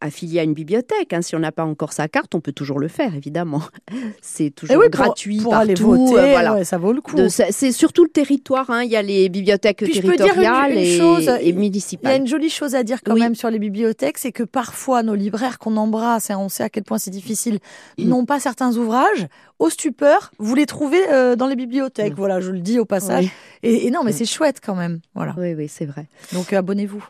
[0.00, 1.12] affilié à une bibliothèque.
[1.12, 1.22] hein.
[1.22, 3.62] Si on n'a pas encore sa carte, on peut toujours le faire, évidemment.
[4.22, 5.62] C'est Et toujours oui, pour- gratuit pour, partout.
[5.62, 6.54] aller voter, euh, voilà.
[6.54, 7.16] ouais, ça vaut le coup.
[7.28, 8.70] C'est surtout le territoire.
[8.70, 8.82] hein.
[8.84, 11.56] Il y a les bibliothèques Puis une- territoriales une et, chose, et il- Il y
[11.56, 12.20] a municipales.
[12.20, 13.20] une jolie chose à dire quand Oui.
[13.20, 16.68] même sur les bibliothèques, c'est que parfois nos libraires qu'on embrasse, et on sait à
[16.68, 17.58] quel point c'est difficile,
[17.98, 18.08] Mm.
[18.08, 19.26] n'ont pas certains ouvrages.
[19.58, 22.12] Au stupeur, vous les trouvez euh, dans les bibliothèques.
[22.12, 22.16] Mm.
[22.16, 23.24] Voilà, je le dis au passage.
[23.24, 23.30] Oui,
[23.64, 24.14] Et, et non, mais Mm.
[24.14, 25.00] c'est chouette quand même.
[25.14, 25.34] Voilà.
[25.38, 26.06] oui, oui, c'est vrai.
[26.32, 27.04] Donc abonnez-vous.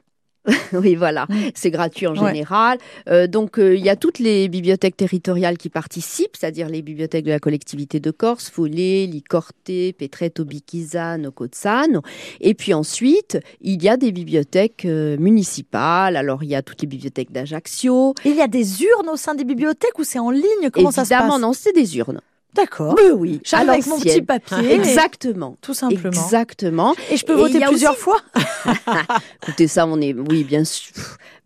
[0.73, 1.27] Oui, voilà.
[1.29, 1.35] Mm.
[1.55, 2.33] C'est gratuit en Ouais.
[2.33, 2.79] général.
[3.09, 7.25] Euh, donc, euh, il y a toutes les bibliothèques territoriales qui participent, c'est-à-dire les bibliothèques
[7.25, 9.55] de la collectivité de Corse, Follet, Licorte,
[9.99, 12.03] Petreto, Bichisano, Cozzano.
[12.41, 16.17] Et puis ensuite, il y a des bibliothèques euh, municipales.
[16.17, 18.15] Alors, il y a toutes les bibliothèques d'Ajaccio.
[18.25, 20.71] Il y a des urnes au sein des bibliothèques ou c'est en ligne?
[20.73, 21.43] Comment ça se Évidemment, passe?
[21.43, 22.21] non, c'est des urnes.
[22.55, 22.95] D'accord.
[22.97, 24.73] Mais oui, avec mon petit papier.
[24.73, 25.57] Exactement.
[25.61, 26.09] Tout simplement.
[26.11, 26.95] Exactement.
[27.11, 28.17] Et je peux voter plusieurs aussi- fois
[29.43, 30.93] Écoutez, ça, on est, oui, bien sûr.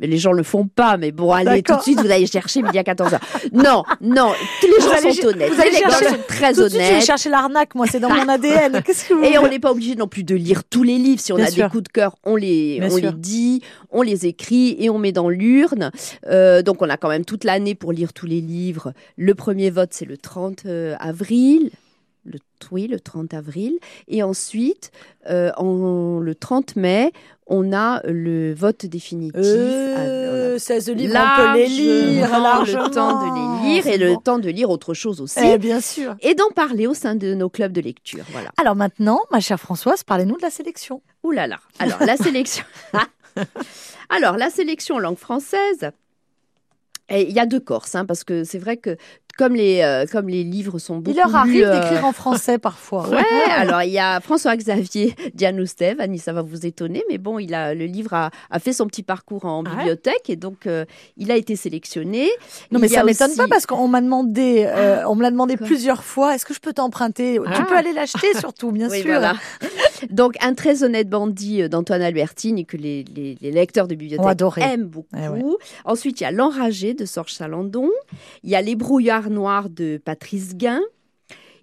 [0.00, 0.96] Mais les gens le font pas.
[0.96, 3.18] Mais bon, allez, tout de suite, vous allez chercher midi à 14h.
[3.52, 5.52] Non, non, tous les Vous gens allez- sont honnêtes.
[5.52, 7.04] vous allez les chercher- sont très Tout de suite, je vais honnêtes.
[7.06, 8.82] chercher l'arnaque, moi, c'est dans mon ADN.
[8.82, 11.20] Qu'est-ce que vous Et on n'est pas obligé non plus de lire tous les livres.
[11.20, 11.64] Si on Bien a sûr.
[11.66, 13.10] des coups de cœur, on les, Bien on sûr.
[13.10, 15.90] les dit, on les écrit et on met dans l'urne.
[16.28, 18.92] Euh, donc on a quand même toute l'année pour lire tous les livres.
[19.16, 21.70] Le premier vote, c'est le 30 euh, avril.
[22.24, 22.38] Le,
[22.70, 23.78] oui, le 30 avril.
[24.06, 24.92] Et ensuite,
[25.28, 27.12] euh, en, le 30 mai,
[27.48, 29.40] on a le vote définitif.
[29.44, 32.30] Euh, 16 Ah, on peut les lire.
[32.30, 35.40] largement le temps de les lire et le temps de lire autre chose aussi.
[35.42, 36.14] Eh bien sûr.
[36.20, 38.24] Et d'en parler au sein de nos clubs de lecture.
[38.30, 38.52] Voilà.
[38.56, 41.02] Alors maintenant, ma chère Françoise, parlez-nous de la sélection.
[41.24, 41.58] Ouh là là.
[41.80, 42.64] Alors, la sélection.
[44.08, 45.90] Alors, la sélection en langue française.
[47.08, 48.96] et Il y a deux Corses, hein, parce que c'est vrai que
[49.38, 52.58] comme les, euh, comme les livres sont beaucoup Il leur arrive euh, d'écrire en français
[52.58, 53.08] parfois.
[53.08, 53.22] Ouais,
[53.56, 57.74] alors il y a François-Xavier Dianoustev, Annie, ça va vous étonner, mais bon, il a,
[57.74, 60.84] le livre a, a fait son petit parcours en Ah bibliothèque et donc euh,
[61.16, 62.28] il a été sélectionné.
[62.70, 65.30] Non mais Il ça m'étonne aussi- pas parce qu'on m'a demandé, euh, on me l'a
[65.30, 66.34] demandé Quoi plusieurs fois.
[66.34, 67.38] Est-ce que je peux t'emprunter?
[67.42, 67.64] Tu Ah.
[67.68, 69.08] peux aller l'acheter surtout, bien Oui, sûr.
[69.10, 69.34] voilà.
[70.10, 74.84] Donc, un très honnête bandit d'Antoine Albertine que les, les- les lecteurs de bibliothèque aiment
[74.86, 75.08] beaucoup.
[75.16, 75.42] Eh ouais.
[75.84, 77.90] Ensuite, il y a L'Enragé de Sorge Salandon.
[78.42, 80.80] Il y a Les Brouillards Noirs de Patrice Guin.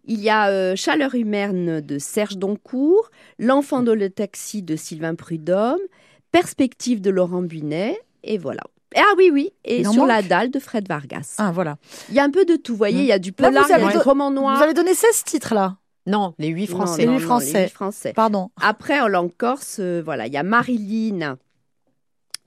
[0.05, 3.12] Il y a euh, Chaleur humaine de Serge Doncourt.
[3.38, 5.80] L'Enfant dans le taxi de Sylvain Prudhomme.
[6.32, 7.99] Perspective de Laurent Bunet.
[8.24, 8.62] Et voilà.
[8.95, 9.51] Ah oui, oui.
[9.66, 11.36] Et Sur manque la dalle de Fred Vargas.
[11.38, 11.78] Ah voilà.
[12.10, 12.74] Il y a un peu de tout.
[12.74, 14.57] Vous voyez, il y a du polar, il y avez a du roman noir.
[14.57, 15.78] Vous avez donné 16 titres là.
[16.07, 17.05] Non, les huit français.
[17.05, 17.64] non, Les huit non, Français.
[17.66, 18.14] huit français.
[18.14, 18.49] Pardon.
[18.62, 21.38] Après, en langue corse, euh, voilà, il y a Marilyn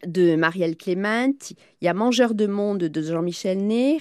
[0.04, 1.32] de Marielle Clément,
[1.80, 4.00] il y a Mangeur de monde de Jean-Michel Ney,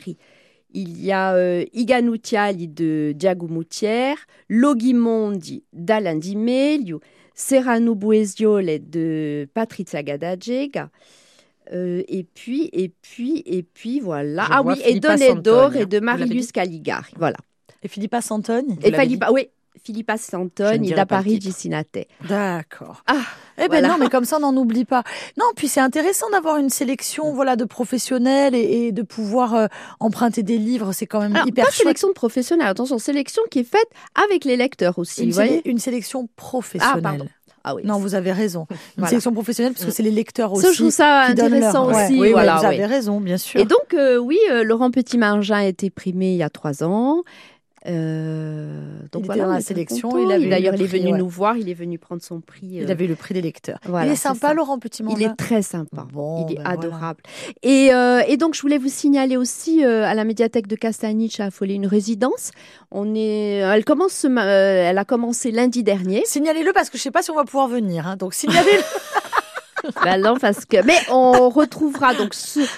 [0.74, 4.18] Il y a euh, Iganucciali de Diago Moutière,
[4.50, 7.02] Logimondi d'Alain Di Meglio,
[7.34, 10.90] Serrano Buesiole de Patrizia Gadagega.
[11.74, 14.46] Euh, et puis, et puis, et puis, voilà.
[14.46, 16.26] Je ah oui, et Donedor Santoni, et de hein.
[16.26, 17.14] Dit Caligari.
[17.18, 17.38] Voilà.
[17.84, 19.50] Et Philippa Santogne Et Philippa, oui,
[19.84, 21.58] Philippa Je Santoni ne dirai da pas le Parigi titre.
[21.58, 21.98] Sinate.
[22.28, 23.04] D'accord.
[23.08, 23.16] Ah,
[23.58, 23.88] Eh ben Voilà.
[23.90, 25.04] non, mais comme ça, on n'en oublie pas.
[25.38, 29.68] Non, puis c'est intéressant d'avoir une sélection, voilà, de professionnels et, et de pouvoir euh,
[30.00, 30.92] emprunter des livres.
[30.94, 31.84] C'est quand même Alors, hyper pas chouette.
[31.84, 33.88] sélection de professionnels, attention, sélection qui est faite
[34.24, 35.24] avec les lecteurs aussi.
[35.24, 37.02] Une, vous voyez une sélection professionnelle.
[37.02, 37.28] pardon.
[37.64, 37.84] Ah oui.
[37.86, 38.66] non, vous avez raison.
[38.72, 39.10] Une Voilà.
[39.10, 40.64] sélection professionnelle parce que c'est les lecteurs aussi.
[40.66, 42.14] Ça, je trouve ça intéressant leur- aussi.
[42.14, 43.60] Oui, oui, voilà, vous avez raison, bien sûr.
[43.60, 47.22] Et donc, euh, oui, euh, Laurent Petit-Margin a été primé il y a trois ans.
[47.88, 48.71] Euh,
[49.22, 50.24] donc Il était dans la sélection, content.
[50.24, 51.18] il avait eu D'ailleurs, le il est venu ouais.
[51.18, 52.68] nous voir, il est venu prendre son prix.
[52.72, 53.80] il euh, avait eu le prix des lecteurs.
[53.86, 54.54] voilà, il est sympa.
[54.54, 56.06] Laurent petit Il est très sympa.
[56.12, 56.80] Bon, il est ben voilà.
[56.80, 57.22] adorable.
[57.64, 61.40] Et, euh, et donc, je voulais vous signaler aussi euh, à la médiathèque de Castanich
[61.40, 62.52] à Affolé une résidence.
[62.92, 66.24] On est, elle commence, euh, elle a commencé lundi dernier.
[66.26, 68.08] Signalez-le parce que je sais pas si on va pouvoir venir.
[68.08, 68.16] hein.
[68.18, 68.82] Donc signalez-le.
[70.20, 72.70] Non, parce que, mais on retrouvera donc ce, ce-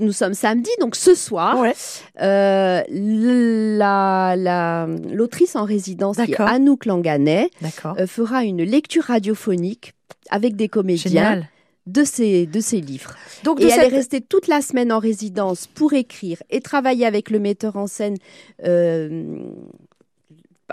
[0.00, 1.74] nous sommes samedi, donc ce soir, ouais.
[2.20, 6.48] euh, la, la, l'autrice en résidence, qui est D'accord.
[6.48, 7.50] Anouk Langanet,
[7.98, 9.94] euh, fera une lecture radiophonique
[10.30, 11.48] avec des comédiens Génial.
[11.86, 13.14] de ses, de ses livres.
[13.44, 17.06] Donc Et elle cette- est restée toute la semaine en résidence pour écrire et travailler
[17.06, 18.16] avec le metteur en scène,
[18.64, 19.38] euh,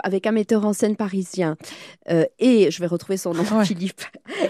[0.04, 1.56] avec un metteur en scène parisien,
[2.10, 3.64] euh, et je vais retrouver son nom, Ouais.
[3.64, 4.02] Philippe,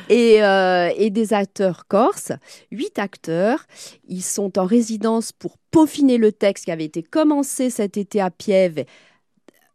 [0.09, 2.33] et, euh, et des acteurs corses,
[2.71, 3.65] huit acteurs.
[4.09, 8.31] Ils sont en résidence pour peaufiner le texte qui avait été commencé cet été à
[8.31, 8.85] Piève.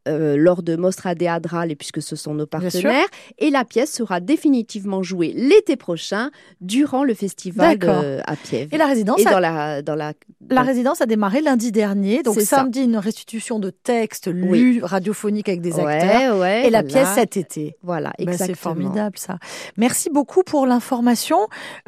[0.07, 3.05] Euh, lors de Mostra de Adral, et puisque ce sont nos partenaires,
[3.39, 6.29] et la pièce sera définitivement jouée l'été prochain
[6.61, 8.67] durant le festival de- à Piève.
[8.71, 10.13] Et la résidence, Et a- dans la, dans la,
[10.49, 12.23] la résidence a démarré lundi dernier.
[12.23, 12.57] Donc ça.
[12.57, 14.79] samedi, une restitution de textes lus Oui.
[14.83, 16.37] radiophoniques avec des Ouais, acteurs.
[16.39, 16.83] ouais, Et la voilà.
[16.83, 17.77] pièce cet été.
[17.83, 18.47] Voilà, Ben, exactement.
[18.55, 19.37] c'est formidable ça.
[19.77, 21.37] Merci beaucoup pour l'information.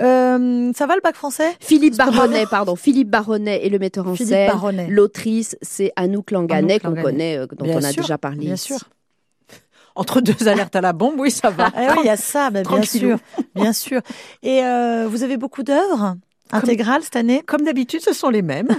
[0.02, 1.52] Euh, ça va le bac français?
[1.60, 4.48] Philippe Baronnet, pardon, Philippe Baronnet est le metteur en Philippe scène.
[4.52, 4.88] Baronnet.
[4.90, 8.46] L'autrice, c'est Anouk Langanet, qu'on connaît, euh, dont Bien on a sûr, déjà parlé.
[8.46, 8.68] Bien ici.
[8.68, 8.80] sûr.
[9.96, 11.72] Entre deux alertes à la bombe, oui, ça va.
[11.76, 13.18] Ah oui, il y a ça, ben, bien sûr,
[13.54, 14.02] bien sûr.
[14.44, 16.16] Et euh, vous avez beaucoup d'œuvres?
[16.52, 18.68] Intégrales cette année Comme d'habitude, ce sont les mêmes.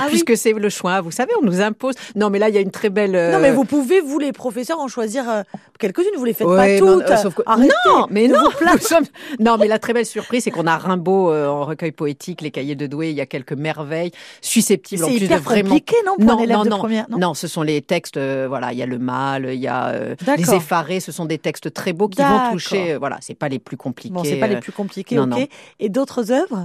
[0.00, 1.94] Ah Puisque c'est le choix, vous savez, on nous impose.
[2.14, 3.16] Non, mais là, il y a une très belle.
[3.16, 5.42] euh, Non, mais vous pouvez, vous les professeurs, en choisir euh,
[5.78, 6.06] quelques-unes.
[6.16, 7.10] Vous les faites Ouais, pas non, toutes.
[7.10, 8.50] euh, sauf que- Arrêtez non, mais non,
[8.80, 9.04] sommes-
[9.40, 12.74] non, mais la très belle surprise, c'est qu'on a Rimbaud en recueil poétique, les cahiers
[12.74, 13.10] de Douai.
[13.10, 14.10] Il y a quelques merveilles
[14.42, 15.70] susceptibles en plus de vraiment.
[15.70, 16.78] compliqué, non, pour Non, un non, de non.
[16.78, 18.18] première Non, ce sont les textes.
[18.18, 19.92] voilà, il y a le mal, il y a
[20.36, 21.00] les effarés.
[21.00, 22.96] Ce sont des textes très beaux qui vont toucher.
[22.96, 24.14] voilà, c'est pas les plus compliqués.
[24.14, 25.28] Bon, c'est pas les plus compliqués, non, ok.
[25.30, 25.46] non.
[25.80, 26.57] Et d'autres œuvres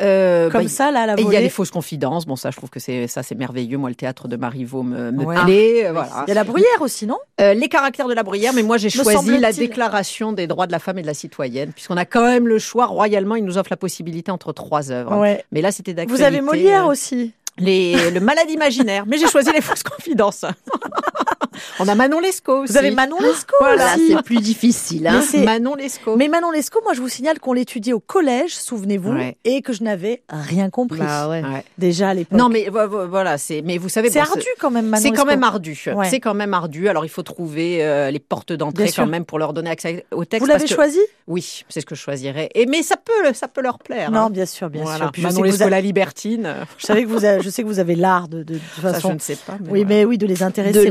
[0.00, 2.24] euh, comme bah, ça, là, à la Et il y a les fausses confidences.
[2.26, 3.78] Bon, ça, je trouve que c'est ça, c'est merveilleux.
[3.78, 5.36] Moi, le théâtre de Marivaux me, me Ouais.
[5.44, 5.86] plaît.
[5.86, 6.24] euh, voilà.
[6.26, 7.18] Il y a la bruyère aussi, non?
[7.40, 10.72] Euh, les caractères de la bruyère, mais moi j'ai choisi la déclaration des droits de
[10.72, 12.86] la femme et de la citoyenne, puisqu'on a quand même le choix.
[12.86, 15.16] Royalement, il nous offre la possibilité entre trois œuvres.
[15.18, 15.44] Ouais.
[15.52, 16.22] Mais là, c'était d'actualité.
[16.22, 17.32] Vous avez Molière euh, aussi.
[17.58, 19.04] les, Le malade imaginaire.
[19.06, 20.44] Mais j'ai choisi les fausses confidences.
[21.80, 22.72] On a Manon Lescaut aussi.
[22.72, 24.08] Vous avez Manon Lescaut Voilà, aussi.
[24.08, 25.02] c'est plus difficile.
[25.02, 25.22] Mais Hein.
[25.28, 26.16] c'est- Manon Lescaut.
[26.16, 29.36] Mais Manon Lescaut, moi, je vous signale qu'on l'étudiait au collège, souvenez-vous, Ouais.
[29.44, 30.98] et que je n'avais rien compris.
[31.00, 31.42] Bah ouais.
[31.42, 31.64] Ouais.
[31.78, 32.38] Déjà à l'époque.
[32.38, 33.62] Non, mais vo- vo- voilà, c'est.
[33.62, 35.84] Mais vous savez, c'est bon, ardu quand même, Manon C'est quand même ardu.
[36.10, 36.88] C'est quand même ardu.
[36.88, 40.24] Alors, il faut trouver euh, les portes d'entrée quand même pour leur donner accès au
[40.24, 40.42] texte.
[40.46, 40.98] Vous l'avez que- choisi?
[41.26, 42.48] Oui, c'est ce que je choisirais.
[42.54, 44.10] Et mais ça peut, ça peut leur plaire.
[44.10, 44.30] Non, hein.
[44.30, 44.98] bien sûr, bien Voilà.
[44.98, 45.12] sûr.
[45.12, 46.54] Puis Manon Lescaut, a- la libertine.
[46.78, 49.08] je savais que vous avez, je sais que vous avez l'art de, de, Ça, façon.
[49.10, 49.52] je ne sais pas.
[49.60, 49.84] Mais Oui, voilà.
[49.88, 50.90] mais oui, de les intéresser De élèves.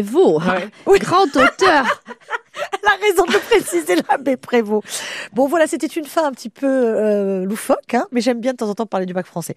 [0.00, 0.68] Prévost, Ouais.
[0.86, 0.98] Oui.
[0.98, 2.02] grand auteur.
[2.72, 4.86] Elle a raison de préciser, l'abbé Prévost.
[5.32, 8.56] Bon, voilà, c'était une fin un petit peu euh, loufoque, hein, mais j'aime bien de
[8.56, 9.54] temps en temps parler du bac français.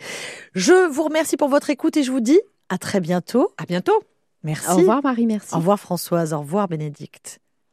[0.53, 3.53] Je vous remercie pour votre écoute et je vous dis à très bientôt.
[3.57, 4.01] À bientôt.
[4.43, 4.69] Merci.
[4.71, 5.53] Au revoir Marie, merci.
[5.53, 7.39] Au revoir Françoise, au revoir Bénédicte.